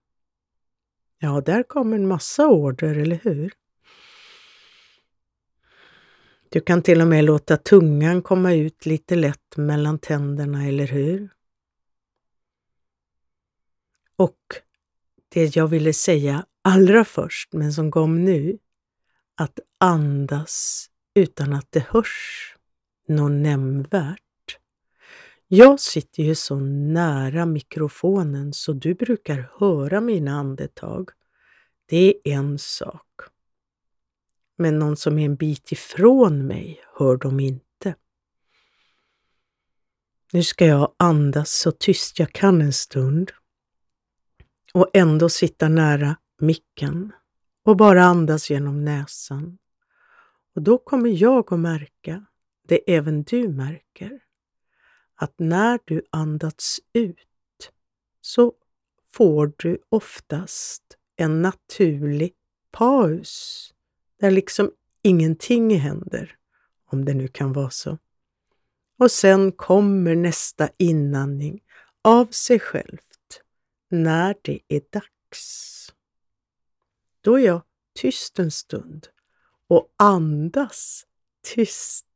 Ja, 1.18 1.40
där 1.40 1.62
kom 1.62 1.92
en 1.92 2.08
massa 2.08 2.48
order, 2.48 2.96
eller 2.96 3.20
hur? 3.22 3.52
Du 6.48 6.60
kan 6.60 6.82
till 6.82 7.00
och 7.00 7.06
med 7.06 7.24
låta 7.24 7.56
tungan 7.56 8.22
komma 8.22 8.54
ut 8.54 8.86
lite 8.86 9.16
lätt 9.16 9.56
mellan 9.56 9.98
tänderna, 9.98 10.66
eller 10.66 10.86
hur? 10.86 11.28
Och 14.16 14.38
det 15.32 15.56
jag 15.56 15.68
ville 15.68 15.92
säga 15.92 16.46
allra 16.62 17.04
först, 17.04 17.52
men 17.52 17.72
som 17.72 17.90
kom 17.90 18.24
nu, 18.24 18.58
att 19.34 19.58
andas 19.78 20.86
utan 21.14 21.52
att 21.52 21.66
det 21.70 21.86
hörs 21.88 22.56
något 23.08 23.32
nämnvärt. 23.32 24.20
Jag 25.48 25.80
sitter 25.80 26.22
ju 26.22 26.34
så 26.34 26.60
nära 26.60 27.46
mikrofonen 27.46 28.52
så 28.52 28.72
du 28.72 28.94
brukar 28.94 29.52
höra 29.58 30.00
mina 30.00 30.32
andetag. 30.32 31.10
Det 31.86 32.08
är 32.08 32.32
en 32.32 32.58
sak. 32.58 33.06
Men 34.58 34.78
någon 34.78 34.96
som 34.96 35.18
är 35.18 35.24
en 35.24 35.36
bit 35.36 35.72
ifrån 35.72 36.46
mig 36.46 36.80
hör 36.98 37.16
dem 37.16 37.40
inte. 37.40 37.94
Nu 40.32 40.42
ska 40.42 40.66
jag 40.66 40.94
andas 40.96 41.52
så 41.52 41.72
tyst 41.72 42.18
jag 42.18 42.32
kan 42.32 42.62
en 42.62 42.72
stund 42.72 43.32
och 44.74 44.90
ändå 44.92 45.28
sitta 45.28 45.68
nära 45.68 46.16
micken 46.40 47.12
och 47.64 47.76
bara 47.76 48.04
andas 48.04 48.50
genom 48.50 48.84
näsan. 48.84 49.58
Och 50.54 50.62
då 50.62 50.78
kommer 50.78 51.22
jag 51.22 51.52
att 51.52 51.60
märka 51.60 52.26
det 52.68 52.94
även 52.96 53.22
du 53.22 53.48
märker 53.48 54.20
att 55.14 55.34
när 55.38 55.78
du 55.84 56.02
andats 56.10 56.80
ut 56.92 57.18
så 58.20 58.52
får 59.14 59.52
du 59.56 59.78
oftast 59.88 60.82
en 61.16 61.42
naturlig 61.42 62.32
paus 62.70 63.74
där 64.20 64.30
liksom 64.30 64.70
ingenting 65.02 65.78
händer, 65.78 66.36
om 66.86 67.04
det 67.04 67.14
nu 67.14 67.28
kan 67.28 67.52
vara 67.52 67.70
så. 67.70 67.98
Och 68.98 69.10
sen 69.10 69.52
kommer 69.52 70.14
nästa 70.14 70.68
inandning 70.78 71.60
av 72.02 72.26
sig 72.26 72.58
själv 72.58 72.98
när 73.90 74.34
det 74.42 74.60
är 74.68 74.82
dags. 74.90 75.92
Då 77.20 77.38
är 77.38 77.44
jag 77.44 77.62
tyst 77.94 78.38
en 78.38 78.50
stund 78.50 79.08
och 79.68 79.94
andas 79.96 81.06
tyst. 81.42 82.06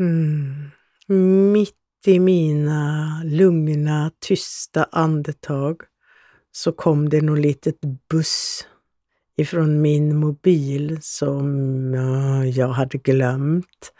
Mm. 0.00 0.70
Mitt 1.52 1.76
i 2.06 2.20
mina 2.20 3.22
lugna, 3.24 4.10
tysta 4.20 4.88
andetag 4.92 5.82
så 6.52 6.72
kom 6.72 7.08
det 7.08 7.20
något 7.20 7.38
litet 7.38 7.80
buss 8.08 8.66
ifrån 9.36 9.82
min 9.82 10.16
mobil 10.16 10.98
som 11.02 11.94
jag 12.54 12.68
hade 12.68 12.98
glömt 12.98 13.92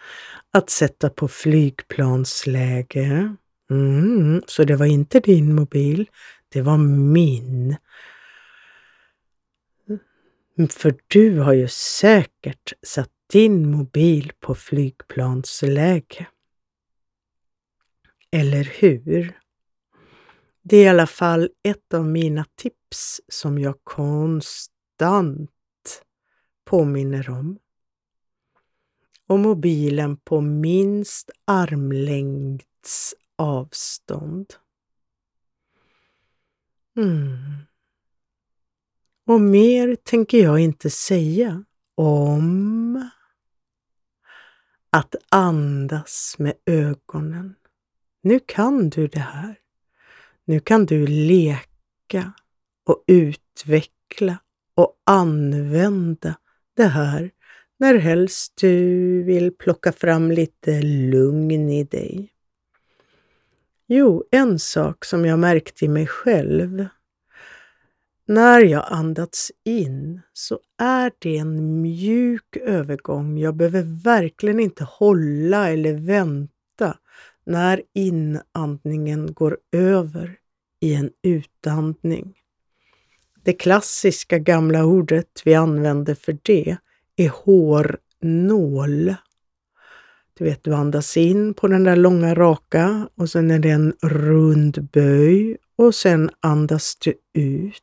att 0.50 0.70
sätta 0.70 1.10
på 1.10 1.28
flygplansläge. 1.28 3.36
Mm, 3.70 4.42
så 4.46 4.64
det 4.64 4.76
var 4.76 4.86
inte 4.86 5.20
din 5.20 5.54
mobil, 5.54 6.06
det 6.48 6.62
var 6.62 6.78
min. 7.12 7.76
Mm, 10.58 10.68
för 10.68 10.94
du 11.08 11.38
har 11.38 11.52
ju 11.52 11.68
säkert 11.68 12.72
satt 12.82 13.10
din 13.30 13.70
mobil 13.70 14.32
på 14.40 14.54
flygplansläge. 14.54 16.26
Eller 18.30 18.64
hur? 18.64 19.40
Det 20.62 20.76
är 20.76 20.84
i 20.84 20.88
alla 20.88 21.06
fall 21.06 21.50
ett 21.62 21.94
av 21.94 22.06
mina 22.06 22.44
tips 22.54 23.20
som 23.28 23.58
jag 23.58 23.84
konstant 23.84 25.50
påminner 26.64 27.30
om. 27.30 27.58
Och 29.26 29.38
mobilen 29.38 30.16
på 30.16 30.40
minst 30.40 31.30
armlängds 31.44 33.14
avstånd. 33.36 34.54
Mm. 36.96 37.38
Och 39.26 39.40
mer 39.40 39.96
tänker 39.96 40.38
jag 40.38 40.58
inte 40.60 40.90
säga 40.90 41.64
om 41.94 43.10
att 44.90 45.14
andas 45.28 46.36
med 46.38 46.54
ögonen. 46.66 47.54
Nu 48.22 48.40
kan 48.46 48.90
du 48.90 49.06
det 49.06 49.20
här. 49.20 49.58
Nu 50.44 50.60
kan 50.60 50.86
du 50.86 51.06
leka 51.06 52.32
och 52.86 53.04
utveckla 53.06 54.38
och 54.74 54.94
använda 55.04 56.34
det 56.76 56.86
här 56.86 57.30
när 57.78 57.94
helst 57.94 58.52
du 58.60 59.22
vill 59.22 59.52
plocka 59.52 59.92
fram 59.92 60.30
lite 60.30 60.82
lugn 60.82 61.70
i 61.70 61.84
dig. 61.84 62.32
Jo, 63.86 64.24
en 64.30 64.58
sak 64.58 65.04
som 65.04 65.24
jag 65.24 65.38
märkte 65.38 65.84
i 65.84 65.88
mig 65.88 66.06
själv 66.06 66.86
när 68.30 68.60
jag 68.60 68.84
andats 68.88 69.52
in 69.64 70.20
så 70.32 70.58
är 70.78 71.12
det 71.18 71.36
en 71.36 71.82
mjuk 71.82 72.56
övergång. 72.56 73.38
Jag 73.38 73.54
behöver 73.54 73.82
verkligen 74.04 74.60
inte 74.60 74.84
hålla 74.84 75.70
eller 75.70 75.94
vänta 75.94 76.98
när 77.44 77.82
inandningen 77.94 79.32
går 79.32 79.58
över 79.72 80.36
i 80.80 80.94
en 80.94 81.10
utandning. 81.22 82.34
Det 83.44 83.52
klassiska 83.52 84.38
gamla 84.38 84.84
ordet 84.84 85.42
vi 85.44 85.54
använder 85.54 86.14
för 86.14 86.38
det 86.42 86.76
är 87.16 87.28
hårnål. 87.28 89.14
Du 90.34 90.44
vet, 90.44 90.64
du 90.64 90.74
andas 90.74 91.16
in 91.16 91.54
på 91.54 91.68
den 91.68 91.84
där 91.84 91.96
långa 91.96 92.34
raka 92.34 93.08
och 93.14 93.30
sen 93.30 93.50
är 93.50 93.58
det 93.58 93.70
en 93.70 93.94
rund 94.02 94.88
böj 94.92 95.56
och 95.76 95.94
sen 95.94 96.30
andas 96.40 96.96
du 96.96 97.14
ut 97.34 97.82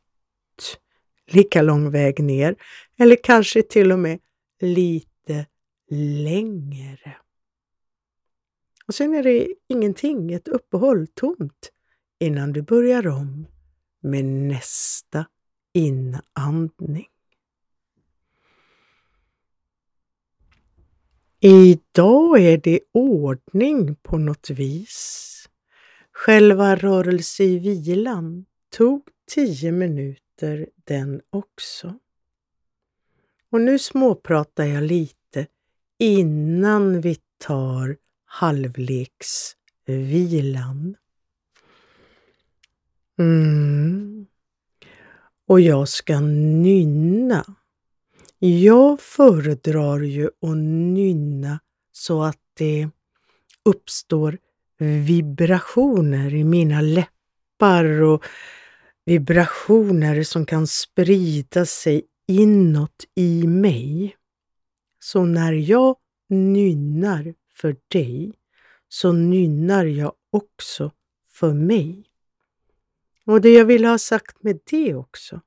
lika 1.28 1.62
lång 1.62 1.90
väg 1.90 2.22
ner 2.24 2.56
eller 2.98 3.16
kanske 3.22 3.62
till 3.62 3.92
och 3.92 3.98
med 3.98 4.18
lite 4.60 5.46
längre. 5.90 7.16
Och 8.86 8.94
sen 8.94 9.14
är 9.14 9.22
det 9.22 9.54
ingenting, 9.68 10.32
ett 10.32 10.48
uppehåll, 10.48 11.06
tomt, 11.06 11.72
innan 12.18 12.52
du 12.52 12.62
börjar 12.62 13.06
om 13.06 13.46
med 14.00 14.24
nästa 14.24 15.26
inandning. 15.72 17.08
Idag 21.40 22.40
är 22.40 22.58
det 22.58 22.80
ordning 22.92 23.94
på 23.94 24.18
något 24.18 24.50
vis. 24.50 25.48
Själva 26.12 26.76
rörelse 26.76 27.44
i 27.44 27.58
vilan 27.58 28.44
tog 28.76 29.08
tio 29.34 29.72
minuter 29.72 30.27
den 30.84 31.20
också. 31.30 31.98
Och 33.50 33.60
nu 33.60 33.78
småpratar 33.78 34.64
jag 34.64 34.82
lite 34.82 35.46
innan 35.98 37.00
vi 37.00 37.18
tar 37.38 37.96
halvleksvilan. 38.24 40.96
Mm. 43.18 44.26
Och 45.46 45.60
jag 45.60 45.88
ska 45.88 46.20
nynna. 46.20 47.44
Jag 48.38 49.00
föredrar 49.00 50.00
ju 50.00 50.26
att 50.26 50.56
nynna 50.94 51.60
så 51.92 52.22
att 52.22 52.40
det 52.54 52.88
uppstår 53.64 54.38
vibrationer 54.78 56.34
i 56.34 56.44
mina 56.44 56.80
läppar 56.80 58.02
och 58.02 58.24
vibrationer 59.08 60.22
som 60.22 60.46
kan 60.46 60.66
sprida 60.66 61.66
sig 61.66 62.02
inåt 62.26 63.04
i 63.14 63.46
mig. 63.46 64.16
Så 65.00 65.24
när 65.24 65.52
jag 65.52 65.96
nynnar 66.28 67.34
för 67.54 67.76
dig 67.88 68.32
så 68.88 69.12
nynnar 69.12 69.84
jag 69.84 70.12
också 70.30 70.92
för 71.30 71.54
mig. 71.54 72.04
Och 73.24 73.40
det 73.40 73.52
jag 73.52 73.64
vill 73.64 73.84
ha 73.84 73.98
sagt 73.98 74.42
med 74.42 74.58
det 74.70 74.94
också, 74.94 75.40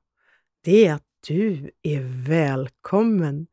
det 0.64 0.86
är 0.86 0.94
att 0.94 1.06
du 1.28 1.70
är 1.82 2.26
välkommen 2.28 3.46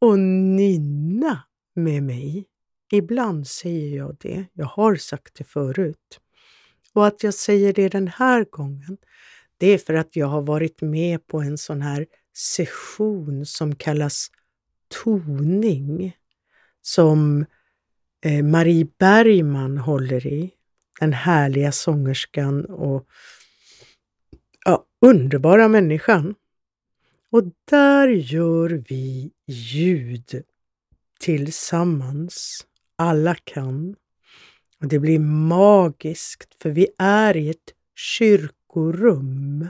att 0.00 0.18
nynna 0.56 1.42
med 1.74 2.02
mig. 2.02 2.46
Ibland 2.92 3.46
säger 3.46 3.96
jag 3.96 4.16
det, 4.20 4.44
jag 4.52 4.66
har 4.66 4.96
sagt 4.96 5.34
det 5.34 5.44
förut. 5.44 6.20
Och 6.92 7.06
att 7.06 7.22
jag 7.22 7.34
säger 7.34 7.72
det 7.72 7.88
den 7.88 8.08
här 8.08 8.46
gången, 8.50 8.98
det 9.64 9.74
är 9.74 9.78
för 9.78 9.94
att 9.94 10.16
jag 10.16 10.26
har 10.26 10.42
varit 10.42 10.82
med 10.82 11.26
på 11.26 11.40
en 11.40 11.58
sån 11.58 11.82
här 11.82 12.06
session 12.36 13.46
som 13.46 13.74
kallas 13.74 14.30
toning, 15.04 16.16
som 16.82 17.44
eh, 18.24 18.44
Marie 18.44 18.86
Bergman 18.98 19.78
håller 19.78 20.26
i, 20.26 20.50
den 21.00 21.12
härliga 21.12 21.72
sångerskan 21.72 22.64
och 22.64 23.06
ja, 24.64 24.84
underbara 25.00 25.68
människan. 25.68 26.34
Och 27.30 27.42
där 27.70 28.08
gör 28.08 28.84
vi 28.88 29.30
ljud 29.46 30.42
tillsammans. 31.20 32.66
Alla 32.96 33.34
kan. 33.34 33.96
Och 34.80 34.88
det 34.88 34.98
blir 34.98 35.18
magiskt 35.18 36.62
för 36.62 36.70
vi 36.70 36.88
är 36.98 37.36
i 37.36 37.50
ett 37.50 37.74
ekorum 38.74 39.68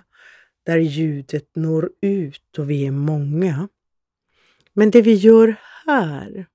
där 0.63 0.79
ljudet 0.79 1.57
når 1.57 1.91
ut 2.01 2.59
och 2.59 2.71
vi 2.71 2.87
är 2.87 2.91
många. 2.91 3.69
Men 4.73 4.91
det 4.91 5.03
vi 5.03 5.15
gör 5.15 5.57
här, 5.87 6.47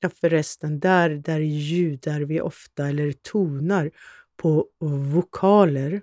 ja 0.00 0.10
förresten, 0.10 0.80
där, 0.80 1.10
där 1.10 1.40
ljudar 1.40 2.20
vi 2.20 2.40
ofta 2.40 2.88
eller 2.88 3.12
tonar 3.12 3.90
på 4.36 4.66
vokaler. 5.12 6.02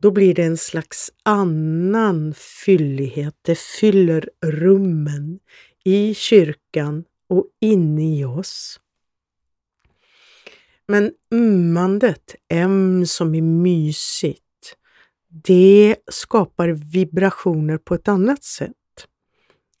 Då 0.00 0.10
blir 0.10 0.34
det 0.34 0.44
en 0.44 0.56
slags 0.56 1.10
annan 1.22 2.34
fyllighet. 2.64 3.36
Det 3.42 3.58
fyller 3.58 4.30
rummen 4.46 5.40
i 5.84 6.14
kyrkan 6.14 7.04
och 7.28 7.46
inne 7.60 8.18
i 8.18 8.24
oss. 8.24 8.80
Men 10.88 11.12
ummandet, 11.30 12.34
M 12.48 13.06
som 13.06 13.34
är 13.34 13.42
mysigt, 13.42 14.44
det 15.28 15.96
skapar 16.10 16.68
vibrationer 16.68 17.78
på 17.78 17.94
ett 17.94 18.08
annat 18.08 18.44
sätt. 18.44 18.74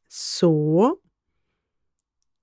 Så 0.08 0.96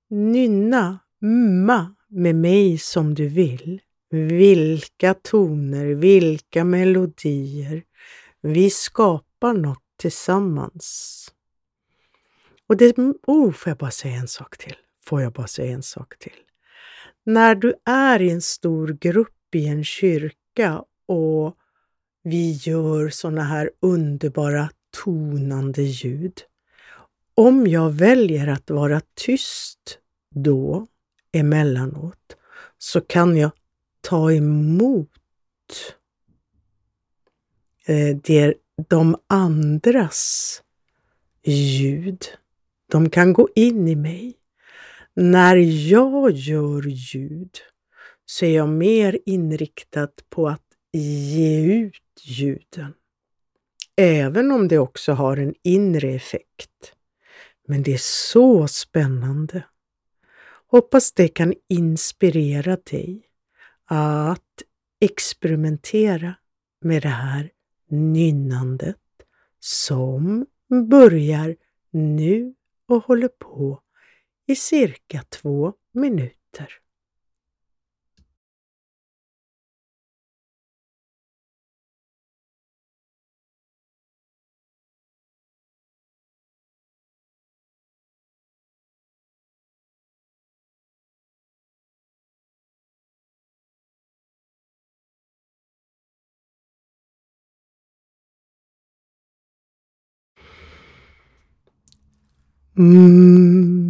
nynna, 0.09 0.99
mma 1.21 1.95
med 2.07 2.35
mig 2.35 2.77
som 2.77 3.13
du 3.13 3.27
vill. 3.27 3.81
Vilka 4.09 5.13
toner, 5.13 5.85
vilka 5.85 6.63
melodier. 6.63 7.83
Vi 8.41 8.69
skapar 8.69 9.53
något 9.53 9.83
tillsammans. 9.97 11.21
Och 12.67 12.77
det, 12.77 12.97
oh, 13.27 13.51
får 13.51 13.69
jag 13.69 13.77
bara 13.77 13.91
säga 13.91 14.15
en 14.15 14.27
sak 14.27 14.57
till? 14.57 14.75
Får 15.05 15.21
jag 15.21 15.33
bara 15.33 15.47
säga 15.47 15.73
en 15.73 15.83
sak 15.83 16.19
till? 16.19 16.33
När 17.27 17.55
du 17.55 17.73
är 17.85 18.21
i 18.21 18.29
en 18.29 18.41
stor 18.41 18.87
grupp 18.87 19.55
i 19.55 19.67
en 19.67 19.83
kyrka 19.83 20.83
och 21.05 21.57
vi 22.23 22.51
gör 22.51 23.09
sådana 23.09 23.43
här 23.43 23.71
underbara 23.79 24.69
tonande 25.03 25.81
ljud. 25.81 26.41
Om 27.35 27.67
jag 27.67 27.89
väljer 27.89 28.47
att 28.47 28.69
vara 28.69 29.01
tyst 29.13 29.99
då 30.29 30.87
emellanåt 31.31 32.37
så 32.77 33.01
kan 33.01 33.37
jag 33.37 33.51
ta 34.01 34.31
emot 34.31 35.09
eh, 37.85 38.17
det, 38.23 38.53
de 38.87 39.15
andras 39.27 40.61
ljud. 41.43 42.25
De 42.91 43.09
kan 43.09 43.33
gå 43.33 43.49
in 43.55 43.87
i 43.87 43.95
mig. 43.95 44.37
När 45.17 45.55
jag 45.89 46.31
gör 46.31 46.87
ljud 46.87 47.57
så 48.25 48.45
är 48.45 48.55
jag 48.55 48.69
mer 48.69 49.19
inriktad 49.25 50.09
på 50.29 50.47
att 50.47 50.63
ge 50.91 51.65
ut 51.65 52.21
ljuden. 52.21 52.93
Även 53.95 54.51
om 54.51 54.67
det 54.67 54.79
också 54.79 55.13
har 55.13 55.37
en 55.37 55.53
inre 55.63 56.09
effekt. 56.09 56.93
Men 57.67 57.83
det 57.83 57.93
är 57.93 57.97
så 57.97 58.67
spännande. 58.67 59.63
Hoppas 60.67 61.11
det 61.11 61.27
kan 61.27 61.53
inspirera 61.67 62.77
dig 62.91 63.23
att 63.85 64.63
experimentera 64.99 66.35
med 66.81 67.01
det 67.01 67.09
här 67.09 67.51
nynnandet 67.89 68.97
som 69.59 70.45
börjar 70.89 71.55
nu 71.91 72.53
och 72.87 73.03
håller 73.03 73.27
på 73.27 73.81
i 74.47 74.55
cirka 74.55 75.23
två 75.29 75.73
minuter. 75.91 76.69
Mm. 102.77 103.84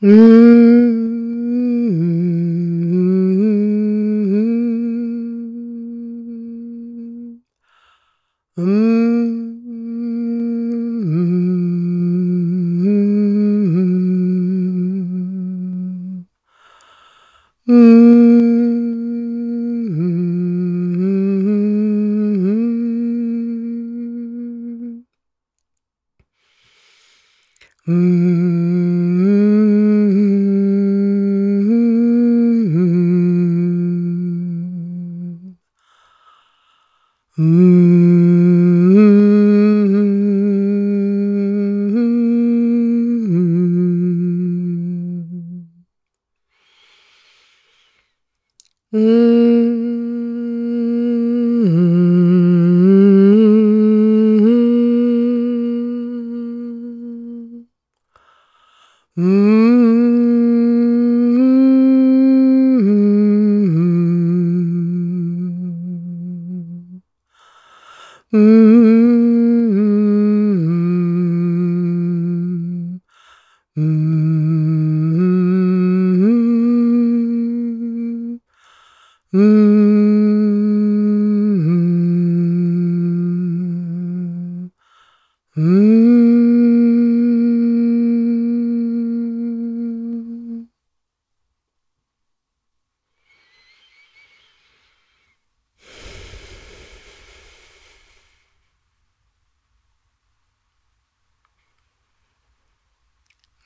嗯。 0.02 0.41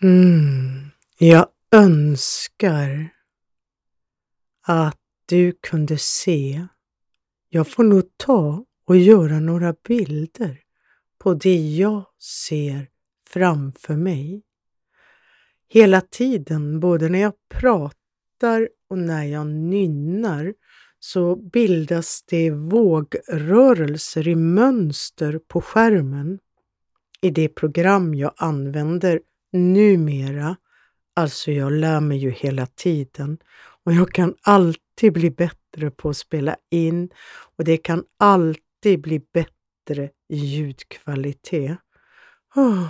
Mm. 0.03 0.91
Jag 1.19 1.47
önskar 1.73 3.09
att 4.67 4.99
du 5.27 5.53
kunde 5.53 5.99
se. 5.99 6.67
Jag 7.49 7.69
får 7.69 7.85
nog 7.85 8.05
ta 8.17 8.65
och 8.85 8.97
göra 8.97 9.41
några 9.41 9.75
bilder 9.89 10.61
på 11.19 11.35
det 11.35 11.77
jag 11.77 12.05
ser 12.19 12.89
framför 13.29 13.97
mig. 13.97 14.43
Hela 15.69 16.01
tiden, 16.01 16.81
både 16.81 17.09
när 17.09 17.19
jag 17.19 17.33
pratar 17.49 18.69
och 18.89 18.99
när 18.99 19.25
jag 19.25 19.47
nynnar, 19.47 20.55
så 20.99 21.37
bildas 21.37 22.25
det 22.27 22.51
vågrörelser 22.51 24.29
i 24.29 24.35
mönster 24.35 25.41
på 25.49 25.61
skärmen 25.61 26.39
i 27.21 27.31
det 27.31 27.49
program 27.49 28.15
jag 28.15 28.33
använder 28.37 29.21
numera. 29.53 30.57
Alltså, 31.15 31.53
jag 31.53 31.73
lär 31.73 32.01
mig 32.01 32.19
ju 32.19 32.31
hela 32.31 32.67
tiden 32.67 33.39
och 33.85 33.93
jag 33.93 34.13
kan 34.13 34.35
alltid 34.43 35.13
bli 35.13 35.31
bättre 35.31 35.91
på 35.91 36.09
att 36.09 36.17
spela 36.17 36.57
in 36.71 37.11
och 37.57 37.65
det 37.65 37.77
kan 37.77 38.05
alltid 38.19 39.01
bli 39.01 39.21
bättre 39.33 40.11
ljudkvalitet. 40.29 41.79
Oh, 42.55 42.89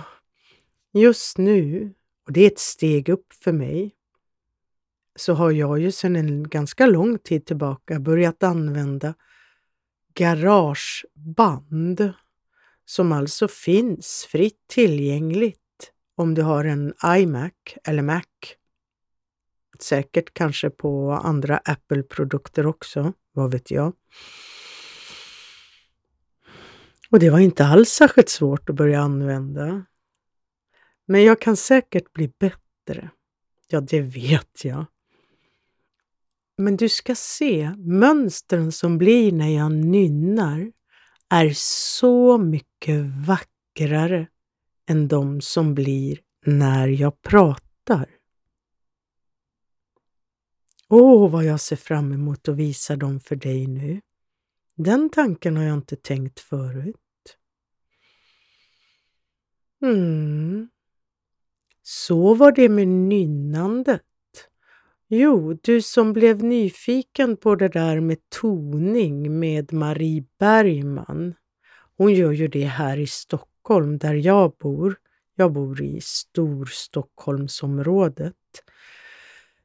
just 0.93 1.37
nu, 1.37 1.93
och 2.25 2.33
det 2.33 2.41
är 2.41 2.47
ett 2.47 2.59
steg 2.59 3.09
upp 3.09 3.33
för 3.33 3.51
mig, 3.51 3.95
så 5.15 5.33
har 5.33 5.51
jag 5.51 5.79
ju 5.79 5.91
sedan 5.91 6.15
en 6.15 6.49
ganska 6.49 6.85
lång 6.85 7.19
tid 7.19 7.45
tillbaka 7.45 7.99
börjat 7.99 8.43
använda 8.43 9.13
garageband 10.13 12.13
som 12.85 13.11
alltså 13.11 13.47
finns 13.47 14.27
fritt 14.29 14.67
tillgängligt 14.67 15.66
om 16.17 16.33
du 16.33 16.41
har 16.41 16.65
en 16.65 16.93
iMac 17.05 17.53
eller 17.83 18.01
Mac. 18.01 18.23
Säkert 19.79 20.33
kanske 20.33 20.69
på 20.69 21.11
andra 21.11 21.57
Apple-produkter 21.57 22.65
också, 22.65 23.13
vad 23.31 23.51
vet 23.51 23.71
jag. 23.71 23.93
Och 27.09 27.19
det 27.19 27.29
var 27.29 27.39
inte 27.39 27.65
alls 27.65 27.89
särskilt 27.89 28.29
svårt 28.29 28.69
att 28.69 28.75
börja 28.75 29.01
använda. 29.01 29.85
Men 31.05 31.23
jag 31.23 31.41
kan 31.41 31.57
säkert 31.57 32.13
bli 32.13 32.31
bättre. 32.39 33.09
Ja, 33.67 33.81
det 33.81 34.01
vet 34.01 34.65
jag. 34.65 34.85
Men 36.57 36.77
du 36.77 36.89
ska 36.89 37.15
se, 37.15 37.71
mönstren 37.77 38.71
som 38.71 38.97
blir 38.97 39.31
när 39.31 39.55
jag 39.55 39.71
nynnar 39.71 40.71
är 41.29 41.51
så 41.55 42.37
mycket 42.37 43.05
vackrare 43.27 44.27
än 44.87 45.07
de 45.07 45.41
som 45.41 45.75
blir 45.75 46.19
när 46.45 46.87
jag 46.87 47.21
pratar. 47.21 48.09
Åh, 50.89 51.31
vad 51.31 51.45
jag 51.45 51.59
ser 51.59 51.75
fram 51.75 52.11
emot 52.13 52.47
att 52.47 52.55
visa 52.55 52.95
dem 52.95 53.19
för 53.19 53.35
dig 53.35 53.67
nu. 53.67 54.01
Den 54.75 55.09
tanken 55.09 55.57
har 55.57 55.63
jag 55.63 55.73
inte 55.77 55.95
tänkt 55.95 56.39
förut. 56.39 56.95
Mm. 59.81 60.69
Så 61.81 62.33
var 62.33 62.51
det 62.51 62.69
med 62.69 62.87
nynnandet. 62.87 64.01
Jo, 65.07 65.53
du 65.53 65.81
som 65.81 66.13
blev 66.13 66.43
nyfiken 66.43 67.37
på 67.37 67.55
det 67.55 67.67
där 67.67 67.99
med 67.99 68.17
toning 68.29 69.39
med 69.39 69.73
Marie 69.73 70.25
Bergman. 70.39 71.33
Hon 71.97 72.13
gör 72.13 72.31
ju 72.31 72.47
det 72.47 72.65
här 72.65 72.97
i 72.97 73.07
Stockholm 73.07 73.56
där 73.97 74.13
jag 74.13 74.57
bor. 74.57 74.95
Jag 75.35 75.53
bor 75.53 75.81
i 75.81 76.01
Storstockholmsområdet. 76.01 78.35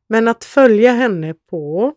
Men 0.09 0.29
att 0.29 0.45
följa 0.45 0.93
henne 0.93 1.35
på 1.35 1.95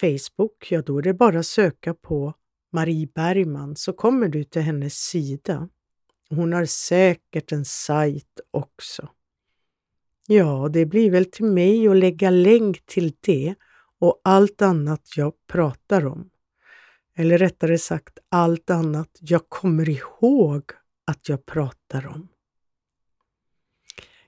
Facebook, 0.00 0.68
ja 0.70 0.82
då 0.82 0.98
är 0.98 1.02
det 1.02 1.14
bara 1.14 1.38
att 1.38 1.46
söka 1.46 1.94
på 1.94 2.34
Marie 2.72 3.08
Bergman 3.14 3.76
så 3.76 3.92
kommer 3.92 4.28
du 4.28 4.44
till 4.44 4.62
hennes 4.62 4.94
sida. 4.94 5.68
Hon 6.30 6.52
har 6.52 6.64
säkert 6.64 7.52
en 7.52 7.64
sajt 7.64 8.40
också. 8.50 9.08
Ja, 10.26 10.68
det 10.72 10.86
blir 10.86 11.10
väl 11.10 11.24
till 11.24 11.44
mig 11.44 11.88
att 11.88 11.96
lägga 11.96 12.30
länk 12.30 12.86
till 12.86 13.12
det 13.20 13.54
och 13.98 14.20
allt 14.24 14.62
annat 14.62 15.16
jag 15.16 15.32
pratar 15.46 16.06
om. 16.06 16.29
Eller 17.16 17.38
rättare 17.38 17.78
sagt 17.78 18.18
allt 18.28 18.70
annat 18.70 19.18
jag 19.20 19.48
kommer 19.48 19.88
ihåg 19.88 20.62
att 21.04 21.28
jag 21.28 21.46
pratar 21.46 22.06
om. 22.06 22.28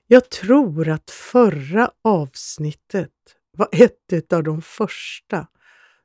Jag 0.07 0.29
tror 0.29 0.89
att 0.89 1.11
förra 1.11 1.91
avsnittet 2.01 3.11
var 3.51 3.67
ett 3.71 4.33
av 4.33 4.43
de 4.43 4.61
första 4.61 5.47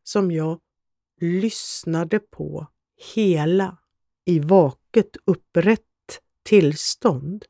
som 0.03 0.31
jag 0.31 0.61
lyssnade 1.21 2.19
på 2.19 2.67
hela 3.15 3.79
i 4.25 4.39
vaket 4.39 5.17
upprätt 5.25 5.83
tillstånd. 6.43 7.45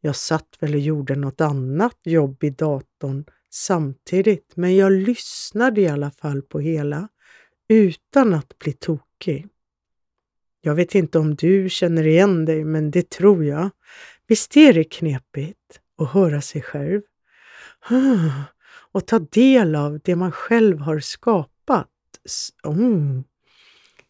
Jag 0.00 0.16
satt 0.16 0.56
väl 0.60 0.74
och 0.74 0.80
gjorde 0.80 1.16
något 1.16 1.40
annat 1.40 1.98
jobb 2.02 2.44
i 2.44 2.50
datorn 2.50 3.24
samtidigt, 3.50 4.56
men 4.56 4.76
jag 4.76 4.92
lyssnade 4.92 5.80
i 5.80 5.88
alla 5.88 6.10
fall 6.10 6.42
på 6.42 6.60
hela 6.60 7.08
utan 7.70 8.34
att 8.34 8.58
bli 8.58 8.72
tokig. 8.72 9.48
Jag 10.60 10.74
vet 10.74 10.94
inte 10.94 11.18
om 11.18 11.34
du 11.34 11.68
känner 11.68 12.06
igen 12.06 12.44
dig, 12.44 12.64
men 12.64 12.90
det 12.90 13.10
tror 13.10 13.44
jag. 13.44 13.70
Visst 14.26 14.56
är 14.56 14.72
det 14.72 14.84
knepigt 14.84 15.80
att 15.98 16.10
höra 16.10 16.40
sig 16.40 16.62
själv? 16.62 17.02
Och 18.92 19.06
ta 19.06 19.18
del 19.18 19.74
av 19.74 20.00
det 20.04 20.16
man 20.16 20.32
själv 20.32 20.78
har 20.78 21.00
skapat. 21.00 21.88
Mm. 22.66 23.24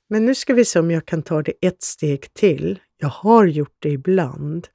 Men 0.09 0.27
nu 0.27 0.35
ska 0.35 0.55
vi 0.55 0.65
se 0.65 0.79
om 0.79 0.91
jag 0.91 1.07
kan 1.07 1.23
ta 1.23 1.43
det 1.43 1.53
ett 1.61 1.83
steg 1.83 2.35
till. 2.35 2.81
Jag 2.99 3.09
har 3.09 3.47
gjort 3.47 3.77
det 3.79 3.91
ibland, 3.91 4.69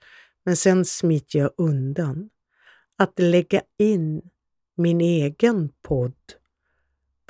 men 0.46 0.56
sen 0.56 0.86
smiter 0.86 1.40
jag 1.40 1.52
undan. 1.58 2.30
Att 2.98 3.20
lägga 3.20 3.62
in 3.78 4.22
min 4.78 5.02
egen 5.02 5.70
podd 5.82 6.14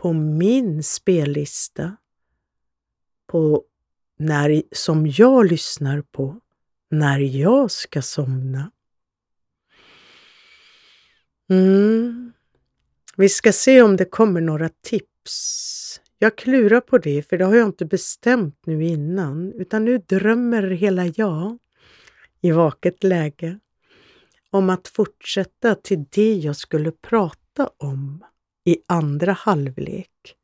på 0.06 0.14
min 0.14 0.84
spellista 0.84 1.98
på 3.28 3.64
när, 4.18 4.64
som 4.72 5.08
jag 5.08 5.46
lyssnar 5.46 6.02
på 6.02 6.40
när 6.90 7.20
jag 7.20 7.72
ska 7.72 8.02
somna. 8.02 8.72
Mm. 11.50 12.34
Vi 13.18 13.30
ska 13.30 13.52
se 13.52 13.82
om 13.82 13.96
det 13.96 14.06
kommer 14.06 14.42
några 14.42 14.70
tips. 14.70 16.02
Jag 16.18 16.38
klurar 16.38 16.82
på 16.82 16.98
det, 16.98 17.30
för 17.30 17.38
det 17.38 17.46
har 17.46 17.56
jag 17.56 17.68
inte 17.68 17.86
bestämt 17.86 18.66
nu 18.66 18.84
innan, 18.84 19.54
utan 19.54 19.86
nu 19.86 19.98
drömmer 19.98 20.64
hela 20.64 21.06
jag 21.06 21.58
i 22.42 22.52
vaket 22.52 23.04
läge 23.04 23.60
om 24.50 24.70
att 24.70 24.88
fortsätta 24.88 25.76
till 25.76 26.06
det 26.10 26.34
jag 26.34 26.56
skulle 26.56 26.92
prata 26.92 27.70
om 27.78 28.24
i 28.66 28.78
andra 28.88 29.32
halvlek. 29.32 30.36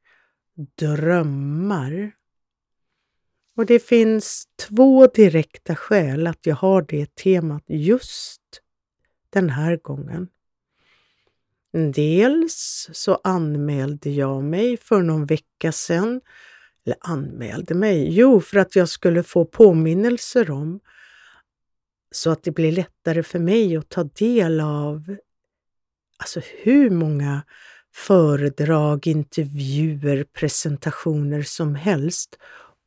Drömmar. 0.76 2.12
Och 3.56 3.66
det 3.66 3.80
finns 3.80 4.48
två 4.56 5.08
direkta 5.08 5.76
skäl 5.76 6.28
att 6.28 6.46
jag 6.46 6.56
har 6.56 6.82
det 6.82 7.16
temat 7.16 7.64
just 7.68 8.42
den 9.30 9.50
här 9.50 9.78
gången. 9.78 10.28
Dels 11.94 12.90
så 12.94 13.20
anmälde 13.24 14.10
jag 14.10 14.44
mig 14.44 14.78
för 14.78 15.02
någon 15.02 15.26
vecka 15.26 15.72
sedan, 15.72 16.22
eller 16.86 16.98
anmälde 17.00 17.74
mig, 17.74 18.10
jo, 18.10 18.42
för 18.42 18.58
att 18.58 18.76
jag 18.76 18.90
skulle 18.90 19.24
få 19.24 19.46
påminnelser 19.46 20.52
om 20.52 20.80
så 22.12 22.32
att 22.32 22.44
det 22.44 22.52
blir 22.52 22.72
lättare 22.72 23.24
för 23.24 23.40
mig 23.40 23.78
att 23.78 23.90
ta 23.90 24.04
del 24.04 24.60
av 24.60 25.16
alltså 26.18 26.42
hur 26.64 26.90
många 26.90 27.42
föredrag, 27.94 29.08
intervjuer, 29.08 30.24
presentationer 30.24 31.42
som 31.42 31.76
helst 31.76 32.38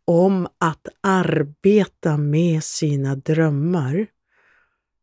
om 0.05 0.49
att 0.59 0.89
arbeta 1.01 2.17
med 2.17 2.65
sina 2.65 3.17
drömmar. 3.17 4.07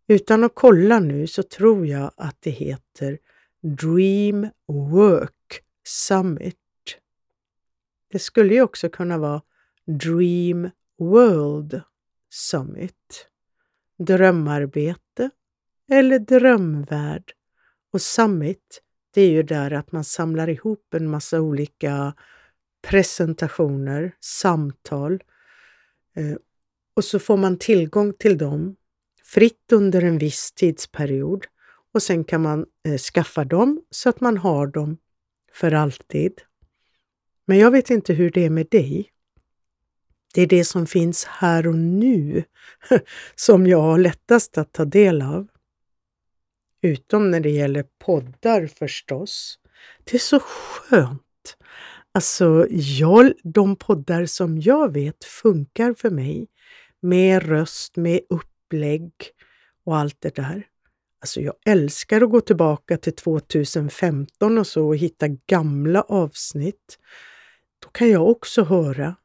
Utan 0.08 0.44
att 0.44 0.52
kolla 0.56 1.00
nu 1.00 1.28
så 1.28 1.44
tror 1.44 1.88
jag 1.88 2.12
att 2.18 2.38
det 2.40 2.52
heter 2.52 3.18
Dream 3.62 4.48
Work 4.68 5.62
Summit. 5.84 6.56
Det 8.12 8.20
skulle 8.20 8.54
ju 8.54 8.62
också 8.62 8.90
kunna 8.90 9.18
vara 9.18 9.42
Dream 9.86 10.70
World 11.00 11.82
Summit. 12.30 13.28
Drömarbete 13.98 15.30
eller 15.92 16.20
drömvärld. 16.20 17.34
Och 17.94 18.02
Summit, 18.02 18.82
det 19.14 19.22
är 19.22 19.30
ju 19.30 19.44
där 19.44 19.72
att 19.72 19.92
man 19.92 20.04
samlar 20.04 20.50
ihop 20.50 20.94
en 20.94 21.10
massa 21.10 21.42
olika 21.42 22.14
presentationer, 22.88 24.16
samtal 24.20 25.24
eh, 26.16 26.36
och 26.94 27.04
så 27.04 27.20
får 27.20 27.38
man 27.38 27.58
tillgång 27.58 28.14
till 28.14 28.38
dem 28.38 28.76
fritt 29.24 29.72
under 29.72 30.02
en 30.02 30.18
viss 30.18 30.52
tidsperiod 30.52 31.46
och 31.94 32.04
sen 32.04 32.24
kan 32.24 32.42
man 32.42 32.66
eh, 32.86 32.98
skaffa 32.98 33.44
dem 33.44 33.82
så 33.90 34.10
att 34.10 34.22
man 34.22 34.38
har 34.38 34.68
dem 34.68 34.98
för 35.54 35.72
alltid. 35.72 36.42
Men 37.46 37.58
jag 37.58 37.72
vet 37.72 37.90
inte 37.90 38.14
hur 38.14 38.32
det 38.32 38.46
är 38.46 38.50
med 38.50 38.68
dig. 38.72 39.12
Det 40.34 40.42
är 40.42 40.48
det 40.48 40.66
som 40.66 40.88
finns 40.88 41.26
här 41.26 41.68
och 41.68 41.76
nu 41.76 42.44
som 43.36 43.68
jag 43.68 43.82
har 43.82 43.98
lättast 43.98 44.58
att 44.58 44.74
ta 44.74 44.86
del 44.86 45.22
av. 45.22 45.48
Utom 46.82 47.32
när 47.32 47.40
det 47.40 47.50
gäller 47.50 47.86
poddar 48.00 48.68
förstås. 48.68 49.60
Det 50.04 50.18
är 50.18 50.20
så 50.20 50.40
skönt. 50.40 51.58
Alltså, 52.12 52.68
jag, 52.70 53.34
de 53.44 53.76
poddar 53.76 54.26
som 54.26 54.62
jag 54.62 54.94
vet 54.94 55.24
funkar 55.24 55.94
för 55.94 56.10
mig 56.10 56.48
med 57.02 57.44
röst, 57.50 57.96
med 57.96 58.20
upplägg 58.30 59.12
och 59.86 59.98
allt 59.98 60.18
det 60.20 60.36
där. 60.36 60.68
Alltså 61.20 61.42
jag 61.42 61.54
älskar 61.66 62.22
att 62.22 62.30
gå 62.30 62.42
tillbaka 62.42 62.98
till 62.98 63.16
2015 63.16 64.58
och 64.58 64.68
så 64.68 64.88
och 64.88 64.98
hitta 64.98 65.28
gamla 65.28 66.02
avsnitt. 66.02 67.00
Då 67.80 67.90
kan 67.90 68.10
jag 68.10 68.30
också 68.30 68.64
höra 68.64 69.16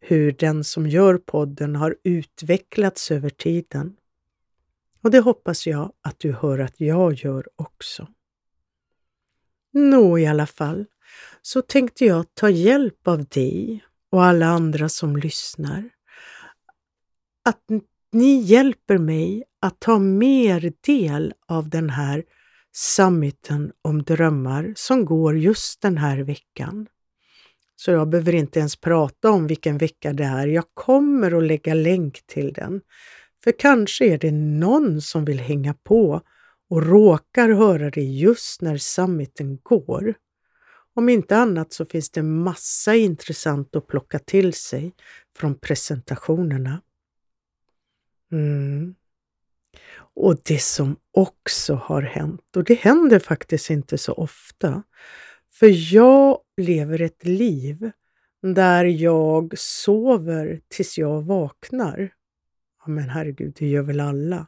hur 0.00 0.32
den 0.32 0.64
som 0.64 0.86
gör 0.86 1.18
podden 1.18 1.76
har 1.76 1.96
utvecklats 2.04 3.10
över 3.10 3.30
tiden. 3.30 3.96
Och 5.06 5.12
det 5.12 5.20
hoppas 5.20 5.66
jag 5.66 5.92
att 6.02 6.18
du 6.18 6.32
hör 6.32 6.58
att 6.58 6.80
jag 6.80 7.12
gör 7.12 7.46
också. 7.56 8.08
Nå, 9.72 10.18
i 10.18 10.26
alla 10.26 10.46
fall, 10.46 10.84
så 11.42 11.62
tänkte 11.62 12.04
jag 12.04 12.34
ta 12.34 12.50
hjälp 12.50 13.08
av 13.08 13.24
dig 13.24 13.84
och 14.10 14.24
alla 14.24 14.46
andra 14.46 14.88
som 14.88 15.16
lyssnar. 15.16 15.90
Att 17.44 17.62
ni 18.12 18.40
hjälper 18.40 18.98
mig 18.98 19.44
att 19.60 19.80
ta 19.80 19.98
mer 19.98 20.72
del 20.86 21.34
av 21.46 21.68
den 21.68 21.90
här 21.90 22.24
summiten 22.72 23.72
om 23.82 24.02
drömmar 24.02 24.72
som 24.76 25.04
går 25.04 25.38
just 25.38 25.82
den 25.82 25.98
här 25.98 26.18
veckan. 26.18 26.86
Så 27.76 27.90
jag 27.90 28.08
behöver 28.08 28.34
inte 28.34 28.58
ens 28.58 28.76
prata 28.76 29.30
om 29.30 29.46
vilken 29.46 29.78
vecka 29.78 30.12
det 30.12 30.24
är. 30.24 30.46
Jag 30.46 30.64
kommer 30.74 31.38
att 31.38 31.44
lägga 31.44 31.74
länk 31.74 32.26
till 32.26 32.52
den. 32.52 32.80
För 33.46 33.58
kanske 33.58 34.06
är 34.06 34.18
det 34.18 34.32
någon 34.32 35.00
som 35.00 35.24
vill 35.24 35.40
hänga 35.40 35.74
på 35.74 36.20
och 36.70 36.86
råkar 36.86 37.48
höra 37.48 37.90
det 37.90 38.02
just 38.02 38.60
när 38.60 38.76
summiten 38.76 39.58
går. 39.62 40.14
Om 40.94 41.08
inte 41.08 41.36
annat 41.36 41.72
så 41.72 41.86
finns 41.86 42.10
det 42.10 42.22
massa 42.22 42.94
intressant 42.94 43.76
att 43.76 43.86
plocka 43.86 44.18
till 44.18 44.52
sig 44.52 44.92
från 45.36 45.58
presentationerna. 45.58 46.82
Mm. 48.32 48.94
Och 50.14 50.36
det 50.44 50.62
som 50.62 50.96
också 51.10 51.74
har 51.74 52.02
hänt, 52.02 52.56
och 52.56 52.64
det 52.64 52.74
händer 52.74 53.18
faktiskt 53.18 53.70
inte 53.70 53.98
så 53.98 54.12
ofta, 54.12 54.82
för 55.52 55.94
jag 55.94 56.38
lever 56.56 57.00
ett 57.00 57.24
liv 57.24 57.90
där 58.42 58.84
jag 58.84 59.58
sover 59.58 60.60
tills 60.68 60.98
jag 60.98 61.22
vaknar. 61.22 62.15
Men 62.86 63.10
herregud, 63.10 63.54
det 63.58 63.66
gör 63.66 63.82
väl 63.82 64.00
alla? 64.00 64.46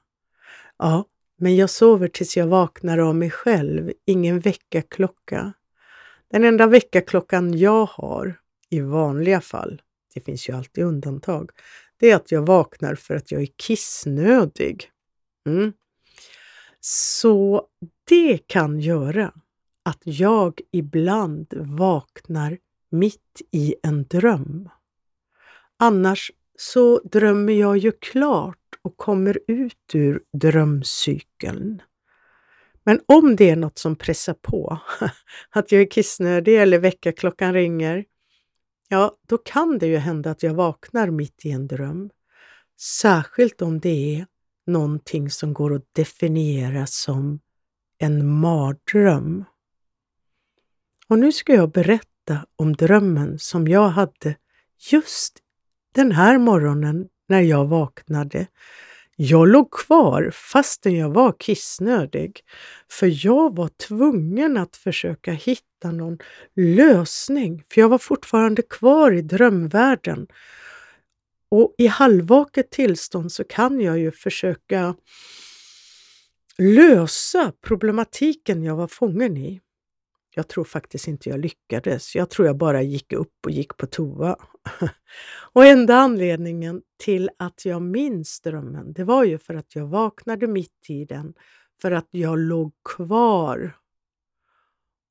Ja, 0.78 1.04
men 1.36 1.56
jag 1.56 1.70
sover 1.70 2.08
tills 2.08 2.36
jag 2.36 2.46
vaknar 2.46 2.98
av 2.98 3.14
mig 3.14 3.30
själv, 3.30 3.92
ingen 4.04 4.40
väckarklocka. 4.40 5.52
Den 6.30 6.44
enda 6.44 6.66
väckarklockan 6.66 7.58
jag 7.58 7.86
har, 7.86 8.40
i 8.70 8.80
vanliga 8.80 9.40
fall, 9.40 9.82
det 10.14 10.20
finns 10.20 10.48
ju 10.48 10.56
alltid 10.56 10.84
undantag, 10.84 11.50
det 11.96 12.10
är 12.10 12.16
att 12.16 12.32
jag 12.32 12.46
vaknar 12.46 12.94
för 12.94 13.14
att 13.14 13.32
jag 13.32 13.42
är 13.42 13.48
kissnödig. 13.56 14.90
Mm. 15.46 15.72
Så 16.80 17.66
det 18.04 18.38
kan 18.46 18.80
göra 18.80 19.32
att 19.82 20.00
jag 20.02 20.60
ibland 20.72 21.54
vaknar 21.56 22.58
mitt 22.90 23.42
i 23.50 23.74
en 23.82 24.04
dröm. 24.04 24.68
Annars 25.76 26.32
så 26.60 27.00
drömmer 27.04 27.52
jag 27.52 27.78
ju 27.78 27.92
klart 27.92 28.58
och 28.82 28.96
kommer 28.96 29.38
ut 29.46 29.94
ur 29.94 30.22
drömcykeln. 30.32 31.82
Men 32.84 33.00
om 33.06 33.36
det 33.36 33.50
är 33.50 33.56
något 33.56 33.78
som 33.78 33.96
pressar 33.96 34.34
på, 34.34 34.78
att 35.50 35.72
jag 35.72 35.82
är 35.82 35.90
kissnödig 35.90 36.62
eller 36.62 36.78
väckarklockan 36.78 37.52
ringer, 37.52 38.04
ja, 38.88 39.16
då 39.28 39.38
kan 39.38 39.78
det 39.78 39.86
ju 39.86 39.96
hända 39.96 40.30
att 40.30 40.42
jag 40.42 40.54
vaknar 40.54 41.10
mitt 41.10 41.46
i 41.46 41.50
en 41.50 41.66
dröm. 41.66 42.10
Särskilt 42.80 43.62
om 43.62 43.80
det 43.80 44.16
är 44.16 44.26
någonting 44.66 45.30
som 45.30 45.54
går 45.54 45.74
att 45.74 45.94
definiera 45.94 46.86
som 46.86 47.40
en 47.98 48.28
mardröm. 48.40 49.44
Och 51.08 51.18
nu 51.18 51.32
ska 51.32 51.54
jag 51.54 51.70
berätta 51.70 52.46
om 52.56 52.72
drömmen 52.72 53.38
som 53.38 53.68
jag 53.68 53.88
hade 53.88 54.36
just 54.92 55.38
den 55.98 56.12
här 56.12 56.38
morgonen 56.38 57.08
när 57.28 57.40
jag 57.40 57.66
vaknade. 57.66 58.46
Jag 59.16 59.48
låg 59.48 59.70
kvar 59.70 60.30
fastän 60.34 60.96
jag 60.96 61.10
var 61.10 61.34
kissnödig, 61.38 62.40
för 62.90 63.26
jag 63.26 63.56
var 63.56 63.68
tvungen 63.68 64.56
att 64.56 64.76
försöka 64.76 65.32
hitta 65.32 65.90
någon 65.92 66.18
lösning, 66.56 67.64
för 67.72 67.80
jag 67.80 67.88
var 67.88 67.98
fortfarande 67.98 68.62
kvar 68.62 69.12
i 69.12 69.22
drömvärlden. 69.22 70.26
Och 71.50 71.74
i 71.78 71.86
halvvaket 71.86 72.70
tillstånd 72.70 73.32
så 73.32 73.44
kan 73.44 73.80
jag 73.80 73.98
ju 73.98 74.12
försöka 74.12 74.94
lösa 76.58 77.52
problematiken 77.62 78.62
jag 78.62 78.76
var 78.76 78.88
fången 78.88 79.36
i. 79.36 79.60
Jag 80.34 80.48
tror 80.48 80.64
faktiskt 80.64 81.08
inte 81.08 81.28
jag 81.28 81.40
lyckades. 81.40 82.14
Jag 82.14 82.30
tror 82.30 82.46
jag 82.46 82.56
bara 82.56 82.82
gick 82.82 83.12
upp 83.12 83.34
och 83.44 83.50
gick 83.50 83.76
på 83.76 83.86
toa. 83.86 84.36
och 85.52 85.64
enda 85.64 85.94
anledningen 85.94 86.82
till 86.96 87.30
att 87.38 87.64
jag 87.64 87.82
minns 87.82 88.40
drömmen, 88.40 88.92
det 88.92 89.04
var 89.04 89.24
ju 89.24 89.38
för 89.38 89.54
att 89.54 89.76
jag 89.76 89.86
vaknade 89.86 90.46
mitt 90.46 90.86
i 90.88 91.04
den, 91.04 91.34
för 91.82 91.90
att 91.90 92.08
jag 92.10 92.38
låg 92.38 92.72
kvar 92.84 93.76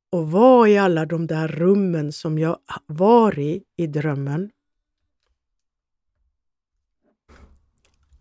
och 0.10 0.32
var 0.32 0.68
i 0.68 0.78
alla 0.78 1.06
de 1.06 1.28
där 1.28 1.48
rummen 1.48 2.12
som 2.12 2.40
jag 2.40 2.58
var 2.86 3.40
i 3.40 3.64
i 3.78 3.88
drömmen. 3.88 4.52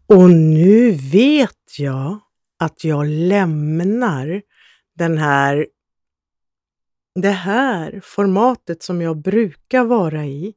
Och 0.06 0.30
nu 0.30 0.90
vet 0.90 1.78
jag 1.78 2.18
att 2.58 2.84
jag 2.84 3.06
lämnar 3.06 4.42
den 4.94 5.18
här 5.18 5.66
det 7.16 7.30
här 7.30 8.00
formatet 8.04 8.82
som 8.82 9.02
jag 9.02 9.16
brukar 9.16 9.84
vara 9.84 10.26
i, 10.26 10.54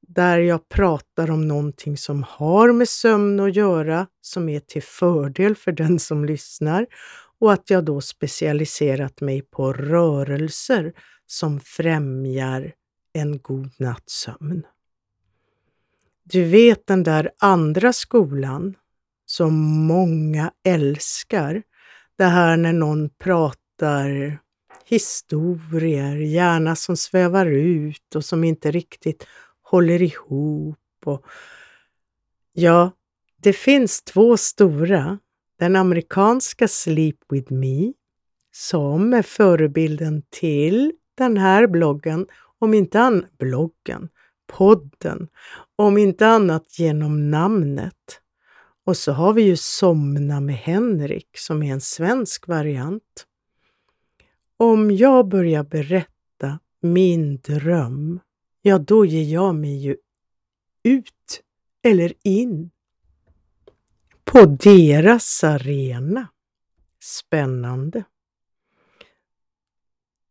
där 0.00 0.38
jag 0.38 0.68
pratar 0.68 1.30
om 1.30 1.48
någonting 1.48 1.96
som 1.96 2.22
har 2.28 2.72
med 2.72 2.88
sömn 2.88 3.40
att 3.40 3.56
göra, 3.56 4.06
som 4.20 4.48
är 4.48 4.60
till 4.60 4.82
fördel 4.82 5.56
för 5.56 5.72
den 5.72 5.98
som 5.98 6.24
lyssnar 6.24 6.86
och 7.38 7.52
att 7.52 7.70
jag 7.70 7.84
då 7.84 8.00
specialiserat 8.00 9.20
mig 9.20 9.42
på 9.42 9.72
rörelser 9.72 10.92
som 11.26 11.60
främjar 11.60 12.72
en 13.12 13.38
god 13.38 13.70
nattsömn. 13.78 14.66
Du 16.24 16.44
vet 16.44 16.86
den 16.86 17.02
där 17.02 17.30
andra 17.38 17.92
skolan 17.92 18.74
som 19.26 19.54
många 19.86 20.52
älskar. 20.64 21.62
Det 22.18 22.24
här 22.24 22.56
när 22.56 22.72
någon 22.72 23.10
pratar 23.10 24.38
historier, 24.90 26.16
gärna 26.16 26.76
som 26.76 26.96
svävar 26.96 27.46
ut 27.46 28.14
och 28.14 28.24
som 28.24 28.44
inte 28.44 28.70
riktigt 28.70 29.26
håller 29.62 30.02
ihop. 30.02 30.78
Och 31.04 31.26
ja, 32.52 32.90
det 33.36 33.52
finns 33.52 34.02
två 34.02 34.36
stora. 34.36 35.18
Den 35.58 35.76
amerikanska 35.76 36.68
Sleep 36.68 37.16
with 37.28 37.52
Me, 37.52 37.92
som 38.52 39.14
är 39.14 39.22
förebilden 39.22 40.22
till 40.30 40.92
den 41.14 41.36
här 41.36 41.66
bloggen, 41.66 42.26
om 42.58 42.74
inte 42.74 43.00
annat, 43.00 43.38
bloggen, 43.38 44.08
podden, 44.52 45.28
om 45.76 45.98
inte 45.98 46.26
annat 46.26 46.78
genom 46.78 47.30
namnet. 47.30 48.20
Och 48.86 48.96
så 48.96 49.12
har 49.12 49.32
vi 49.32 49.42
ju 49.42 49.56
Somna 49.56 50.40
med 50.40 50.56
Henrik 50.56 51.28
som 51.38 51.62
är 51.62 51.72
en 51.72 51.80
svensk 51.80 52.48
variant. 52.48 53.26
Om 54.62 54.90
jag 54.90 55.28
börjar 55.28 55.64
berätta 55.64 56.58
min 56.80 57.40
dröm, 57.40 58.20
ja 58.62 58.78
då 58.78 59.04
ger 59.04 59.34
jag 59.34 59.54
mig 59.54 59.76
ju 59.76 59.96
ut 60.82 61.42
eller 61.82 62.12
in 62.22 62.70
på 64.24 64.44
deras 64.44 65.44
arena. 65.44 66.28
Spännande. 67.02 68.04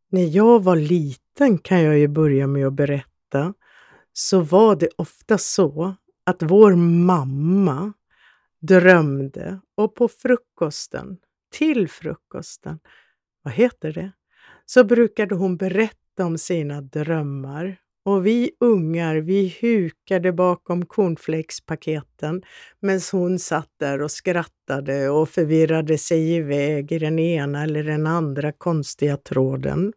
När 0.10 0.36
jag 0.36 0.64
var 0.64 0.76
liten 0.76 1.58
kan 1.58 1.82
jag 1.82 1.98
ju 1.98 2.08
börja 2.08 2.48
med 2.48 2.68
att 2.68 2.74
berätta, 2.74 3.54
så 4.14 4.42
var 4.42 4.76
det 4.76 4.90
ofta 4.96 5.38
så 5.38 5.96
att 6.24 6.44
vår 6.44 6.76
mamma 6.76 7.94
drömde 8.60 9.60
och 9.76 9.96
på 9.96 10.08
frukosten, 10.08 11.18
till 11.52 11.90
frukosten, 11.90 12.80
vad 13.42 13.54
heter 13.54 13.94
det? 13.94 14.12
Så 14.70 14.84
brukade 14.84 15.36
hon 15.36 15.58
berätta 15.58 16.26
om 16.26 16.38
sina 16.38 16.82
drömmar 16.82 17.78
och 18.04 18.26
vi 18.26 18.52
ungar, 18.60 19.16
vi 19.16 19.58
hukade 19.62 20.34
bakom 20.34 20.86
cornflakespaketen 20.86 22.44
medan 22.80 23.02
hon 23.12 23.40
satt 23.40 23.70
där 23.78 24.02
och 24.02 24.12
skrattade 24.12 25.10
och 25.10 25.30
förvirrade 25.30 25.98
sig 25.98 26.32
iväg 26.32 26.92
i 26.92 27.00
den 27.00 27.20
ena 27.20 27.64
eller 27.64 27.84
den 27.84 28.08
andra 28.08 28.52
konstiga 28.52 29.18
tråden. 29.18 29.94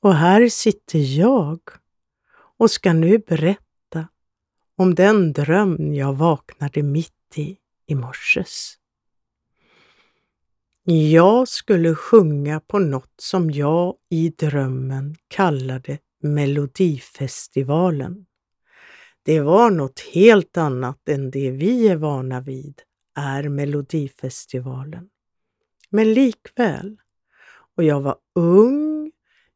Och 0.00 0.14
här 0.14 0.48
sitter 0.48 1.18
jag 1.18 1.60
och 2.58 2.70
ska 2.70 2.92
nu 2.92 3.18
berätta 3.18 4.08
om 4.76 4.94
den 4.94 5.32
dröm 5.32 5.94
jag 5.94 6.12
vaknade 6.12 6.82
mitt 6.82 7.12
i 7.34 7.56
i 7.86 7.94
morses. 7.94 8.78
Jag 10.88 11.48
skulle 11.48 11.94
sjunga 11.94 12.60
på 12.60 12.78
något 12.78 13.14
som 13.18 13.50
jag 13.50 13.94
i 14.10 14.28
drömmen 14.28 15.16
kallade 15.28 15.98
Melodifestivalen. 16.22 18.26
Det 19.22 19.40
var 19.40 19.70
något 19.70 20.00
helt 20.00 20.56
annat 20.56 21.08
än 21.08 21.30
det 21.30 21.50
vi 21.50 21.88
är 21.88 21.96
vana 21.96 22.40
vid 22.40 22.82
är 23.16 23.48
Melodifestivalen. 23.48 25.08
Men 25.90 26.14
likväl. 26.14 26.96
Och 27.76 27.84
jag 27.84 28.00
var 28.00 28.16
ung, 28.34 29.12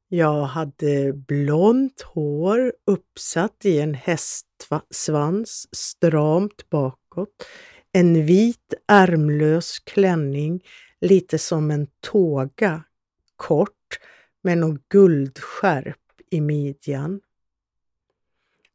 jag 0.09 0.45
hade 0.45 1.13
blont 1.13 2.01
hår 2.01 2.73
uppsatt 2.87 3.65
i 3.65 3.81
en 3.81 3.95
hästsvans 3.95 5.69
stramt 5.73 6.71
bakåt, 6.71 7.47
en 7.93 8.27
vit 8.27 8.75
ärmlös 8.89 9.79
klänning 9.79 10.63
lite 11.01 11.39
som 11.39 11.71
en 11.71 11.87
tåga, 12.01 12.85
kort, 13.37 14.01
med 14.43 14.59
någon 14.59 14.79
guldskärp 14.89 15.97
i 16.31 16.41
midjan. 16.41 17.21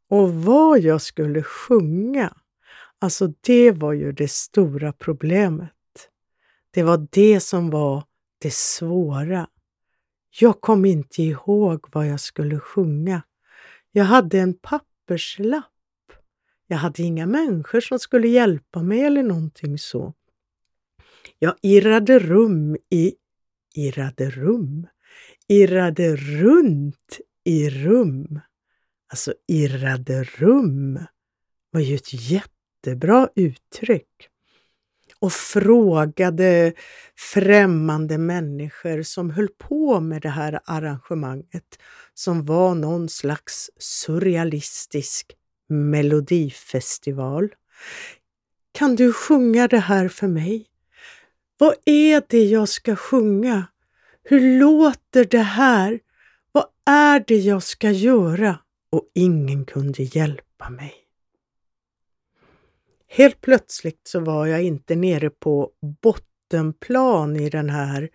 Och 0.10 0.34
vad 0.34 0.80
jag 0.80 1.02
skulle 1.02 1.44
sjunga, 1.44 2.34
alltså 3.00 3.34
det 3.42 3.72
var 3.72 3.94
ju 3.94 4.12
det 4.12 4.32
stora 4.32 4.94
problemet. 4.94 5.72
Det 6.72 6.84
var 6.84 7.08
det 7.12 7.40
som 7.40 7.70
var 7.70 8.04
det 8.38 8.54
svåra. 8.54 9.50
Jag 10.40 10.62
kom 10.62 10.86
inte 10.86 11.24
ihåg 11.24 11.88
vad 11.92 12.08
jag 12.08 12.20
skulle 12.20 12.60
sjunga. 12.60 13.22
Jag 13.92 14.06
hade 14.06 14.40
en 14.40 14.54
papperslapp. 14.54 15.72
Jag 16.68 16.78
hade 16.78 17.04
inga 17.04 17.26
människor 17.26 17.80
som 17.80 18.00
skulle 18.00 18.28
hjälpa 18.28 18.84
mig 18.84 19.02
eller 19.02 19.24
någonting 19.24 19.78
så. 19.78 20.14
Jag 21.40 21.56
irrade 21.62 22.20
rum 22.20 22.78
i, 22.90 23.14
irrade 23.74 24.30
rum, 24.30 24.88
irrade 25.48 26.16
runt 26.16 27.20
i 27.44 27.70
rum. 27.70 28.40
Alltså 29.08 29.34
irrade 29.48 30.24
rum 30.24 31.00
var 31.72 31.82
ju 31.82 31.96
ett 31.96 32.14
jättebra 32.14 33.30
uttryck. 33.36 34.30
Och 35.20 35.34
frågade 35.34 36.74
främmande 37.34 38.18
människor 38.18 39.04
som 39.04 39.30
höll 39.30 39.48
på 39.48 40.00
med 40.00 40.22
det 40.22 40.30
här 40.30 40.60
arrangemanget 40.66 41.80
som 42.14 42.46
var 42.46 42.76
någon 42.76 43.10
slags 43.10 43.70
surrealistisk 43.78 45.32
melodifestival. 45.70 47.50
Kan 48.72 48.96
du 48.96 49.14
sjunga 49.14 49.68
det 49.68 49.80
här 49.80 50.08
för 50.08 50.28
mig? 50.28 50.66
Vad 51.58 51.76
är 51.86 52.24
det 52.30 52.44
jag 52.44 52.70
ska 52.70 52.96
sjunga? 52.96 53.68
Hur 54.24 54.60
låter 54.60 55.26
det 55.26 55.38
här? 55.38 56.00
Vad 56.52 56.66
är 56.86 57.24
det 57.28 57.38
jag 57.38 57.64
ska 57.64 57.92
göra? 57.92 58.60
Och 58.90 59.10
ingen 59.14 59.66
kunde 59.66 60.04
hjälpa 60.04 60.70
mig. 60.70 60.94
Helt 63.08 63.42
plötsligt 63.42 64.02
så 64.04 64.20
var 64.20 64.46
jag 64.46 64.64
inte 64.64 64.96
nere 64.96 65.30
på 65.30 65.72
bottenplan 66.02 67.36
i 67.36 67.50
den 67.50 67.70
här 67.70 68.10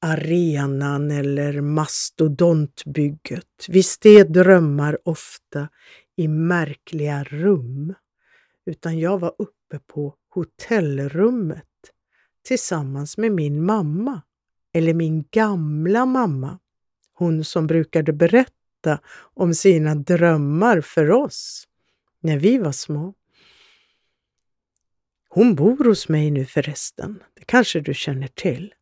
arenan 0.00 1.10
eller 1.10 1.60
mastodontbygget. 1.60 3.66
Visst 3.68 4.06
är 4.06 4.24
drömmar 4.24 4.98
ofta 5.04 5.68
i 6.16 6.28
märkliga 6.28 7.24
rum, 7.24 7.94
utan 8.66 8.98
jag 8.98 9.18
var 9.18 9.34
uppe 9.38 9.78
på 9.86 10.14
hotellrummet 10.28 11.67
tillsammans 12.42 13.18
med 13.18 13.32
min 13.32 13.64
mamma, 13.64 14.22
eller 14.72 14.94
min 14.94 15.24
gamla 15.30 16.06
mamma, 16.06 16.58
hon 17.14 17.44
som 17.44 17.66
brukade 17.66 18.12
berätta 18.12 19.00
om 19.34 19.54
sina 19.54 19.94
drömmar 19.94 20.80
för 20.80 21.10
oss 21.10 21.68
när 22.20 22.38
vi 22.38 22.58
var 22.58 22.72
små. 22.72 23.14
Hon 25.28 25.54
bor 25.54 25.84
hos 25.84 26.08
mig 26.08 26.30
nu 26.30 26.44
förresten, 26.44 27.22
det 27.34 27.44
kanske 27.44 27.80
du 27.80 27.94
känner 27.94 28.28
till. 28.28 28.74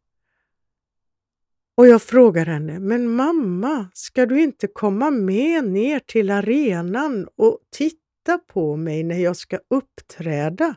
Och 1.75 1.87
jag 1.87 2.03
frågar 2.03 2.47
henne, 2.47 2.79
men 2.79 3.11
mamma, 3.11 3.91
ska 3.95 4.27
du 4.27 4.43
inte 4.43 4.67
komma 4.67 5.11
med 5.11 5.65
ner 5.65 5.99
till 5.99 6.31
arenan 6.31 7.29
och 7.37 7.59
titta 7.71 8.39
på 8.39 8.77
mig 8.77 9.03
när 9.03 9.19
jag 9.19 9.37
ska 9.37 9.59
uppträda? 9.71 10.77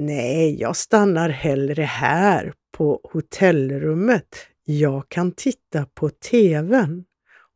Nej, 0.00 0.60
jag 0.60 0.76
stannar 0.76 1.28
hellre 1.28 1.82
här 1.82 2.54
på 2.72 3.00
hotellrummet. 3.12 4.36
Jag 4.64 5.08
kan 5.08 5.32
titta 5.32 5.86
på 5.94 6.08
TVn. 6.08 7.04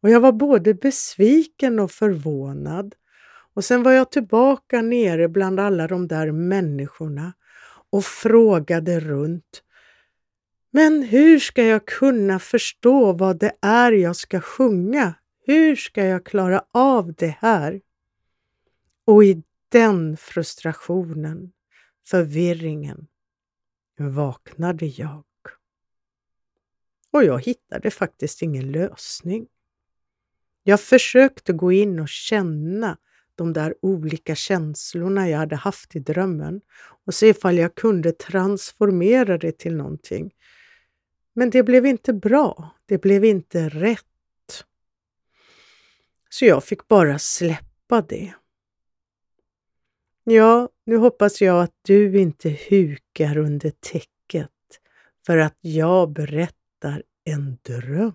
Och 0.03 0.11
jag 0.11 0.21
var 0.21 0.33
både 0.33 0.75
besviken 0.75 1.79
och 1.79 1.91
förvånad. 1.91 2.95
Och 3.55 3.65
sen 3.65 3.83
var 3.83 3.93
jag 3.93 4.11
tillbaka 4.11 4.83
nere 4.83 5.29
bland 5.29 5.61
alla 5.61 5.87
de 5.87 6.09
där 6.09 6.33
människorna 6.33 7.33
och 7.91 8.05
frågade 8.05 9.01
runt. 9.01 9.63
Men 10.71 11.03
hur 11.03 11.39
ska 11.39 11.65
jag 11.65 11.87
kunna 11.87 12.39
förstå 12.39 13.13
vad 13.13 13.39
det 13.39 13.53
är 13.61 13.93
jag 13.93 14.17
ska 14.17 14.41
sjunga? 14.41 15.15
Hur 15.47 15.77
ska 15.77 16.05
jag 16.05 16.27
klara 16.27 16.65
av 16.73 17.15
det 17.15 17.37
här? 17.41 17.81
Och 19.05 19.25
i 19.25 19.43
den 19.69 20.17
frustrationen 20.17 21.53
förvirringen 22.07 23.07
vaknade 23.99 24.87
jag. 24.87 25.25
och 27.11 27.25
jag 27.25 27.41
hittade 27.45 27.91
faktiskt 27.91 28.43
ingen 28.43 28.73
lösning. 28.73 29.47
Jag 30.63 30.81
försökte 30.81 31.53
gå 31.53 31.73
in 31.73 32.01
och 32.01 32.09
känna 32.09 32.99
de 33.35 33.53
där 33.53 33.75
olika 33.83 34.35
känslorna 34.35 35.29
jag 35.29 35.39
hade 35.39 35.57
haft 35.57 35.97
i 35.97 35.99
drömmen 35.99 36.61
och 37.07 37.15
se 37.15 37.29
ifall 37.29 37.59
jag 37.59 37.75
kunde 37.75 38.13
transformera 38.13 39.39
det 39.39 39.59
till 39.59 39.77
någonting. 39.77 40.35
Men 41.33 41.51
det 41.51 41.63
blev 41.63 41.87
inte 41.87 42.13
bra. 42.13 42.77
Det 42.87 42.99
blev 42.99 43.25
inte 43.25 43.69
rätt. 43.69 44.65
Så 46.29 46.45
jag 46.45 46.65
fick 46.65 46.89
bara 46.89 47.19
släppa 47.19 48.03
det. 48.03 48.35
Ja, 50.25 50.69
nu 50.85 50.97
hoppas 50.97 51.43
jag 51.43 51.63
att 51.63 51.75
du 51.83 52.21
inte 52.21 52.59
hukar 52.71 53.37
under 53.39 53.71
täcket 53.71 54.51
för 55.27 55.39
att 55.39 55.59
jag 55.61 56.13
berättar 56.13 57.03
en 57.25 57.59
dröm. 57.63 58.13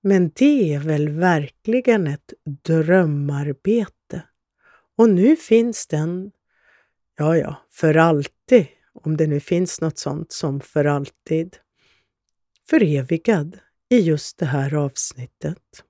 Men 0.00 0.30
det 0.34 0.74
är 0.74 0.78
väl 0.78 1.08
verkligen 1.08 2.06
ett 2.06 2.32
drömarbete. 2.44 4.22
Och 4.96 5.10
nu 5.10 5.36
finns 5.36 5.86
den, 5.86 6.30
ja, 7.16 7.36
ja, 7.36 7.56
för 7.70 7.94
alltid, 7.94 8.66
om 8.92 9.16
det 9.16 9.26
nu 9.26 9.40
finns 9.40 9.80
något 9.80 9.98
sånt 9.98 10.32
som 10.32 10.60
för 10.60 10.84
alltid, 10.84 11.56
förevigad 12.68 13.58
i 13.88 14.00
just 14.00 14.38
det 14.38 14.46
här 14.46 14.74
avsnittet. 14.74 15.84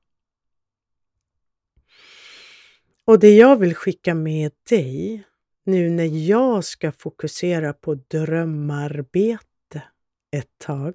Och 3.07 3.19
det 3.19 3.37
jag 3.37 3.57
vill 3.57 3.75
skicka 3.75 4.15
med 4.15 4.53
dig 4.69 5.25
nu 5.65 5.91
när 5.91 6.29
jag 6.29 6.65
ska 6.65 6.93
fokusera 6.93 7.73
på 7.73 7.95
drömarbete 7.95 9.83
ett 10.31 10.59
tag 10.59 10.95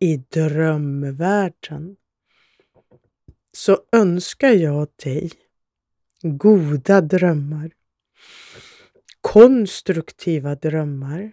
i 0.00 0.16
drömvärlden 0.16 1.96
så 3.52 3.78
önskar 3.92 4.50
jag 4.50 4.88
dig 5.04 5.30
goda 6.22 7.00
drömmar, 7.00 7.70
konstruktiva 9.20 10.54
drömmar. 10.54 11.32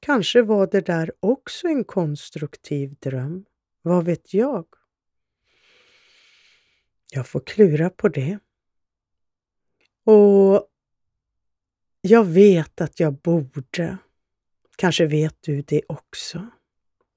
Kanske 0.00 0.42
var 0.42 0.66
det 0.66 0.80
där 0.80 1.12
också 1.20 1.68
en 1.68 1.84
konstruktiv 1.84 2.94
dröm. 3.00 3.44
Vad 3.82 4.04
vet 4.04 4.34
jag? 4.34 4.66
Jag 7.12 7.26
får 7.26 7.40
klura 7.40 7.90
på 7.90 8.08
det. 8.08 8.38
Och 10.06 10.68
jag 12.00 12.24
vet 12.24 12.80
att 12.80 13.00
jag 13.00 13.14
borde, 13.14 13.98
kanske 14.76 15.06
vet 15.06 15.36
du 15.40 15.62
det 15.62 15.82
också, 15.88 16.46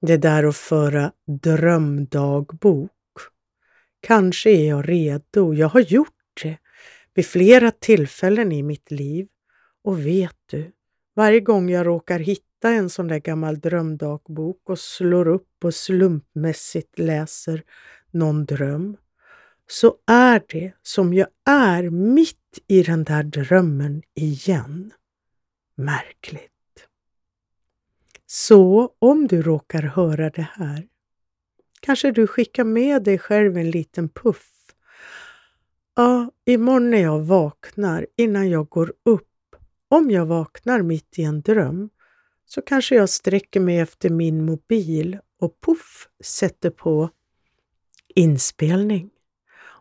det 0.00 0.16
där 0.16 0.44
att 0.44 0.56
föra 0.56 1.12
drömdagbok. 1.26 2.90
Kanske 4.00 4.50
är 4.50 4.68
jag 4.68 4.88
redo. 4.88 5.54
Jag 5.54 5.68
har 5.68 5.80
gjort 5.80 6.42
det 6.42 6.58
vid 7.14 7.26
flera 7.26 7.70
tillfällen 7.70 8.52
i 8.52 8.62
mitt 8.62 8.90
liv. 8.90 9.28
Och 9.82 10.06
vet 10.06 10.36
du, 10.50 10.72
varje 11.14 11.40
gång 11.40 11.70
jag 11.70 11.86
råkar 11.86 12.18
hitta 12.18 12.70
en 12.70 12.90
sån 12.90 13.08
där 13.08 13.18
gammal 13.18 13.60
drömdagbok 13.60 14.70
och 14.70 14.78
slår 14.78 15.28
upp 15.28 15.64
och 15.64 15.74
slumpmässigt 15.74 16.98
läser 16.98 17.62
någon 18.10 18.44
dröm, 18.44 18.96
så 19.70 19.96
är 20.06 20.42
det 20.48 20.72
som 20.82 21.14
jag 21.14 21.28
är 21.44 21.90
mitt 21.90 22.58
i 22.66 22.82
den 22.82 23.04
där 23.04 23.22
drömmen 23.22 24.02
igen. 24.14 24.92
Märkligt. 25.74 26.88
Så 28.26 28.94
om 28.98 29.26
du 29.26 29.42
råkar 29.42 29.82
höra 29.82 30.30
det 30.30 30.48
här, 30.52 30.88
kanske 31.80 32.10
du 32.10 32.26
skickar 32.26 32.64
med 32.64 33.02
dig 33.02 33.18
själv 33.18 33.56
en 33.56 33.70
liten 33.70 34.08
puff. 34.08 34.52
Ja, 35.96 36.30
imorgon 36.44 36.90
när 36.90 37.02
jag 37.02 37.20
vaknar, 37.20 38.06
innan 38.16 38.50
jag 38.50 38.68
går 38.68 38.92
upp, 39.04 39.56
om 39.88 40.10
jag 40.10 40.26
vaknar 40.26 40.82
mitt 40.82 41.18
i 41.18 41.22
en 41.22 41.40
dröm, 41.40 41.90
så 42.46 42.62
kanske 42.62 42.94
jag 42.94 43.08
sträcker 43.08 43.60
mig 43.60 43.78
efter 43.78 44.10
min 44.10 44.44
mobil 44.44 45.18
och 45.40 45.60
puff 45.60 46.08
sätter 46.20 46.70
på 46.70 47.10
inspelning. 48.14 49.10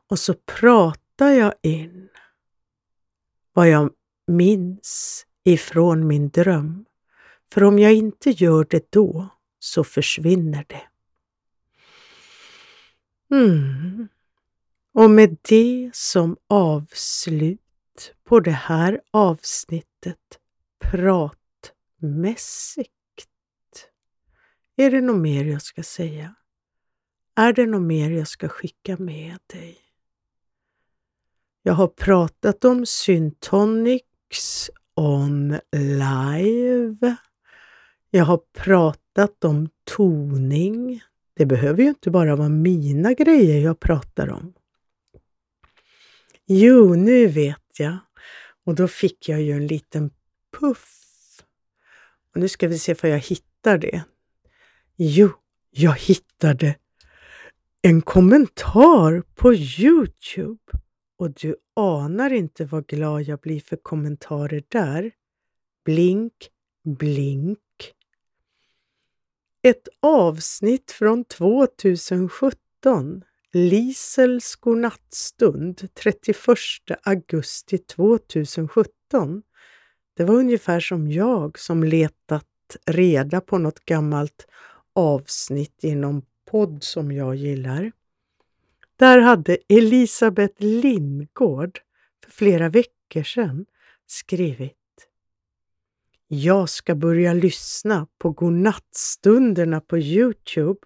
Och 0.10 0.20
så 0.20 0.34
pratar 0.34 1.30
jag 1.30 1.53
in 1.62 2.10
vad 3.53 3.70
jag 3.70 3.91
minns 4.28 5.26
ifrån 5.43 6.07
min 6.07 6.30
dröm. 6.30 6.86
För 7.53 7.64
om 7.64 7.80
jag 7.80 7.93
inte 7.93 8.30
gör 8.30 8.68
det 8.70 8.91
då 8.91 9.28
så 9.60 9.84
försvinner 9.84 10.66
det. 10.68 10.82
Mm. 13.36 14.07
Och 14.93 15.10
med 15.10 15.38
det 15.41 15.89
som 15.93 16.38
avslut 16.47 18.14
på 18.24 18.39
det 18.39 18.51
här 18.51 19.01
avsnittet 19.12 20.39
pratmässigt. 20.80 22.89
Är 24.76 24.91
det 24.91 25.01
något 25.01 25.22
mer 25.22 25.45
jag 25.45 25.62
ska 25.62 25.84
säga? 25.84 26.36
Är 27.36 27.53
det 27.53 27.66
något 27.66 27.82
mer 27.82 28.12
jag 28.12 28.28
ska 28.28 28.49
skicka 28.49 28.97
med 28.97 29.38
dig? 29.47 29.88
Jag 31.70 31.74
har 31.76 31.88
pratat 31.88 32.65
om 32.65 32.86
Syntonics 32.86 34.70
on 34.95 35.59
live. 35.72 37.15
Jag 38.09 38.26
har 38.26 38.38
pratat 38.53 39.43
om 39.43 39.70
toning. 39.84 41.01
Det 41.34 41.45
behöver 41.45 41.84
ju 41.84 41.89
inte 41.89 42.11
bara 42.11 42.36
vara 42.36 42.49
mina 42.49 43.13
grejer 43.13 43.61
jag 43.61 43.80
pratar 43.80 44.30
om. 44.30 44.53
Jo, 46.45 46.95
nu 46.95 47.28
vet 47.28 47.80
jag. 47.80 47.97
Och 48.65 48.76
då 48.76 48.88
fick 48.88 49.30
jag 49.30 49.41
ju 49.41 49.51
en 49.51 49.67
liten 49.67 50.11
puff. 50.59 50.95
Och 52.34 52.41
nu 52.41 52.47
ska 52.47 52.67
vi 52.67 52.80
se 52.80 52.95
vad 53.01 53.11
jag 53.11 53.20
hittar 53.20 53.78
det. 53.78 54.03
Jo, 54.95 55.30
jag 55.70 55.93
hittade 55.93 56.76
en 57.82 58.01
kommentar 58.01 59.24
på 59.36 59.53
Youtube 59.53 60.80
och 61.20 61.32
du 61.32 61.55
anar 61.74 62.34
inte 62.34 62.65
vad 62.65 62.88
glad 62.88 63.22
jag 63.22 63.39
blir 63.39 63.59
för 63.59 63.76
kommentarer 63.76 64.63
där. 64.67 65.11
Blink, 65.86 66.34
blink. 66.84 67.59
Ett 69.61 69.88
avsnitt 69.99 70.91
från 70.91 71.26
2017. 71.26 73.24
Lisels 73.53 74.55
godnattstund 74.55 75.89
31 75.93 76.38
augusti 77.03 77.78
2017. 77.78 79.43
Det 80.13 80.24
var 80.24 80.36
ungefär 80.36 80.80
som 80.80 81.11
jag 81.11 81.59
som 81.59 81.84
letat 81.84 82.45
reda 82.86 83.41
på 83.41 83.57
något 83.57 83.86
gammalt 83.86 84.47
avsnitt 84.93 85.84
inom 85.84 86.22
podd 86.51 86.84
som 86.84 87.11
jag 87.11 87.36
gillar. 87.36 87.91
Där 89.00 89.20
hade 89.20 89.58
Elisabeth 89.70 90.64
Lindgård 90.64 91.80
för 92.24 92.32
flera 92.32 92.70
veckor 92.70 93.24
sedan 93.24 93.66
skrivit 94.06 94.74
Jag 96.28 96.70
ska 96.70 96.95
börja 96.95 97.34
lyssna 97.34 98.08
på 98.18 98.32
godnattstunderna 98.32 99.82
på 99.82 99.97
Youtube 99.97 100.80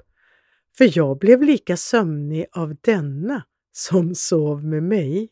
för 0.77 0.97
jag 0.97 1.19
blev 1.19 1.43
lika 1.43 1.77
sömnig 1.77 2.45
av 2.51 2.75
denna 2.81 3.43
som 3.71 4.15
sov 4.15 4.65
med 4.65 4.83
mig. 4.83 5.29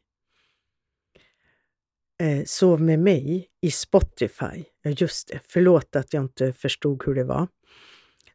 Eh, 2.22 2.44
sov 2.46 2.82
med 2.82 3.00
mig 3.00 3.48
i 3.62 3.72
Spotify. 3.72 4.64
Ja, 4.82 4.92
just 4.92 5.28
det. 5.28 5.40
Förlåt 5.48 5.96
att 5.96 6.14
jag 6.14 6.24
inte 6.24 6.54
förstod 6.54 7.04
hur 7.06 7.16
det 7.16 7.24
var. 7.24 7.48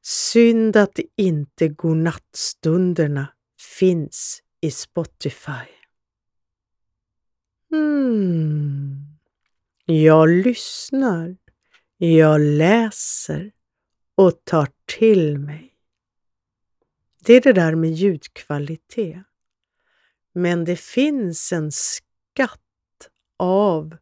Synd 0.02 0.76
att 0.76 0.98
inte 1.16 1.68
godnattstunderna 1.68 3.26
finns 3.60 4.42
i 4.60 4.70
Spotify. 4.70 5.66
Hmm. 7.70 9.18
Jag 9.84 10.28
lyssnar, 10.28 11.36
jag 11.96 12.40
läser 12.40 13.52
och 14.14 14.44
tar 14.44 14.68
till 14.98 15.38
mig. 15.38 15.72
Det 17.24 17.32
är 17.32 17.40
det 17.40 17.52
där 17.52 17.74
med 17.74 17.90
ljudkvalitet. 17.90 19.22
Men 20.32 20.64
det 20.64 20.76
finns 20.76 21.52
en 21.52 21.72
skatt 21.72 22.60
av 23.36 23.96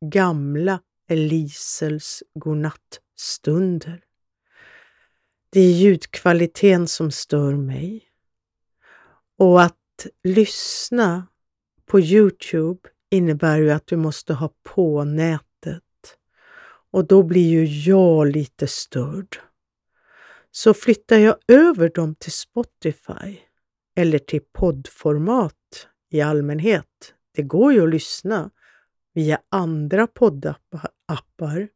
gamla 0.00 0.80
Elisels 1.08 2.22
godnattstunder. 2.34 4.04
Det 5.50 5.60
är 5.60 5.72
ljudkvaliteten 5.72 6.88
som 6.88 7.10
stör 7.10 7.56
mig. 7.56 8.09
Och 9.40 9.62
att 9.62 10.06
lyssna 10.24 11.26
på 11.86 12.00
Youtube 12.00 12.80
innebär 13.10 13.58
ju 13.58 13.70
att 13.70 13.86
du 13.86 13.96
måste 13.96 14.34
ha 14.34 14.52
på 14.62 15.04
nätet. 15.04 15.82
Och 16.90 17.06
då 17.06 17.22
blir 17.22 17.50
ju 17.50 17.64
jag 17.64 18.26
lite 18.26 18.66
störd. 18.66 19.38
så 20.50 20.74
flyttar 20.74 21.16
jag 21.18 21.36
över 21.48 21.88
dem 21.88 22.14
till 22.14 22.32
Spotify 22.32 23.38
eller 23.94 24.18
till 24.18 24.40
poddformat 24.52 25.88
i 26.10 26.20
allmänhet. 26.20 27.14
Det 27.32 27.42
går 27.42 27.72
ju 27.72 27.82
att 27.82 27.90
lyssna 27.90 28.50
via 29.14 29.40
andra 29.48 30.06
poddappar. 30.06 31.68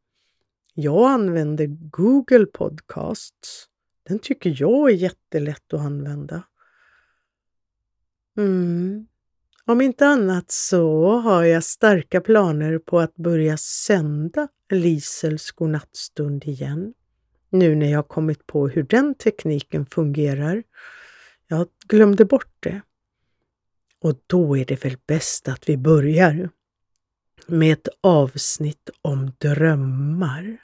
Jag 0.73 1.11
använder 1.11 1.65
Google 1.89 2.45
Podcasts. 2.45 3.67
Den 4.03 4.19
tycker 4.19 4.55
jag 4.61 4.89
är 4.89 4.95
jättelätt 4.95 5.73
att 5.73 5.79
använda. 5.79 6.43
Mm. 8.37 9.07
Om 9.65 9.81
inte 9.81 10.07
annat 10.07 10.51
så 10.51 11.09
har 11.17 11.43
jag 11.43 11.63
starka 11.63 12.21
planer 12.21 12.79
på 12.79 12.99
att 12.99 13.15
börja 13.15 13.57
sända 13.57 14.47
Lisels 14.69 15.51
godnattstund 15.51 16.43
igen. 16.45 16.93
Nu 17.49 17.75
när 17.75 17.91
jag 17.91 18.07
kommit 18.07 18.47
på 18.47 18.67
hur 18.67 18.83
den 18.83 19.15
tekniken 19.15 19.85
fungerar. 19.85 20.63
Jag 21.47 21.67
glömde 21.87 22.25
bort 22.25 22.55
det. 22.59 22.81
Och 24.01 24.15
då 24.27 24.57
är 24.57 24.65
det 24.65 24.85
väl 24.85 24.97
bäst 25.07 25.47
att 25.47 25.69
vi 25.69 25.77
börjar 25.77 26.49
med 27.47 27.73
ett 27.73 27.87
avsnitt 28.01 28.89
om 29.01 29.31
drömmar. 29.37 30.57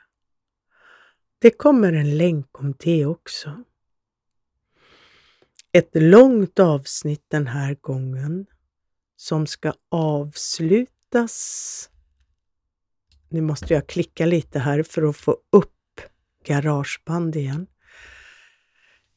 Det 1.40 1.52
kommer 1.52 1.94
en 1.94 2.18
länk 2.18 2.60
om 2.60 2.74
det 2.80 3.06
också. 3.06 3.64
Ett 5.74 5.90
långt 5.94 6.60
avsnitt 6.60 7.26
den 7.28 7.48
här 7.48 7.78
gången 7.82 8.46
som 9.16 9.48
ska 9.48 9.74
avslutas. 9.90 11.90
Nu 13.30 13.42
måste 13.42 13.74
jag 13.74 13.88
klicka 13.88 14.26
lite 14.26 14.60
här 14.60 14.84
för 14.84 15.04
att 15.04 15.18
få 15.18 15.38
upp 15.50 16.02
Garageband 16.46 17.36
igen. 17.36 17.68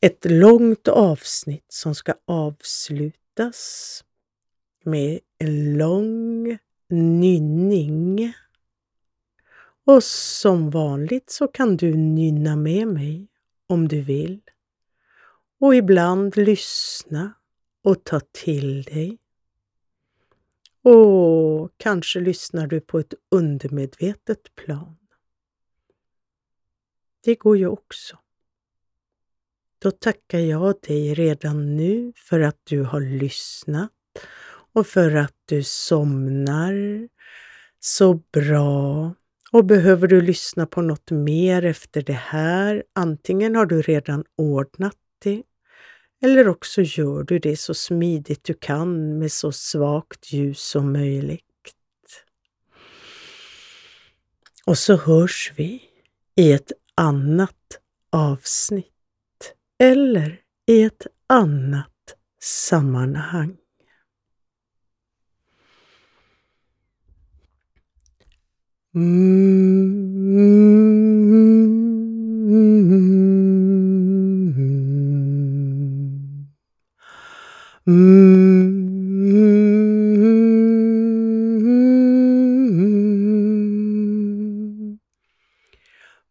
Ett 0.00 0.24
långt 0.24 0.88
avsnitt 0.88 1.66
som 1.68 1.94
ska 1.94 2.14
avslutas 2.24 4.04
med 4.84 5.20
en 5.38 5.78
lång 5.78 6.58
nynning. 6.88 8.32
Och 9.86 10.04
som 10.04 10.70
vanligt 10.70 11.30
så 11.30 11.48
kan 11.48 11.76
du 11.76 11.94
nynna 11.94 12.56
med 12.56 12.88
mig 12.88 13.28
om 13.66 13.88
du 13.88 14.00
vill. 14.00 14.40
Och 15.64 15.74
ibland 15.74 16.36
lyssna 16.36 17.34
och 17.82 18.04
ta 18.04 18.20
till 18.20 18.82
dig. 18.82 19.18
Och 20.82 21.72
kanske 21.76 22.20
lyssnar 22.20 22.66
du 22.66 22.80
på 22.80 22.98
ett 22.98 23.14
undermedvetet 23.30 24.54
plan. 24.54 24.96
Det 27.24 27.34
går 27.34 27.56
ju 27.56 27.66
också. 27.66 28.18
Då 29.78 29.90
tackar 29.90 30.38
jag 30.38 30.74
dig 30.82 31.14
redan 31.14 31.76
nu 31.76 32.12
för 32.16 32.40
att 32.40 32.58
du 32.64 32.82
har 32.82 33.00
lyssnat 33.00 33.92
och 34.72 34.86
för 34.86 35.14
att 35.14 35.36
du 35.44 35.62
somnar 35.62 37.08
så 37.80 38.14
bra. 38.14 39.14
Och 39.52 39.64
behöver 39.64 40.08
du 40.08 40.20
lyssna 40.20 40.66
på 40.66 40.82
något 40.82 41.10
mer 41.10 41.64
efter 41.64 42.02
det 42.02 42.12
här, 42.12 42.84
antingen 42.92 43.56
har 43.56 43.66
du 43.66 43.82
redan 43.82 44.24
ordnat 44.36 44.96
det 45.18 45.42
eller 46.22 46.48
också 46.48 46.82
gör 46.82 47.22
du 47.22 47.38
det 47.38 47.56
så 47.56 47.74
smidigt 47.74 48.44
du 48.44 48.54
kan 48.54 49.18
med 49.18 49.32
så 49.32 49.52
svagt 49.52 50.32
ljus 50.32 50.60
som 50.60 50.92
möjligt. 50.92 51.42
Och 54.66 54.78
så 54.78 54.96
hörs 54.96 55.52
vi 55.56 55.82
i 56.36 56.52
ett 56.52 56.72
annat 56.94 57.80
avsnitt 58.10 58.90
eller 59.78 60.40
i 60.66 60.82
ett 60.82 61.06
annat 61.26 62.16
sammanhang. 62.40 63.56
Mm. 68.94 71.03
Mmm. 77.86 78.64
Mmm. 79.34 80.04
Mmm. 81.60 82.08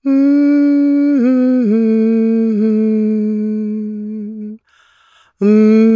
Mmm. 0.05 0.17
Mmm. 4.41 4.57
Mmm. 5.41 5.92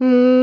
Mm. 0.00 0.33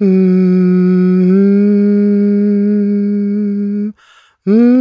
Mm-hmm. 0.00 1.48
Mm-hmm. 4.46 4.77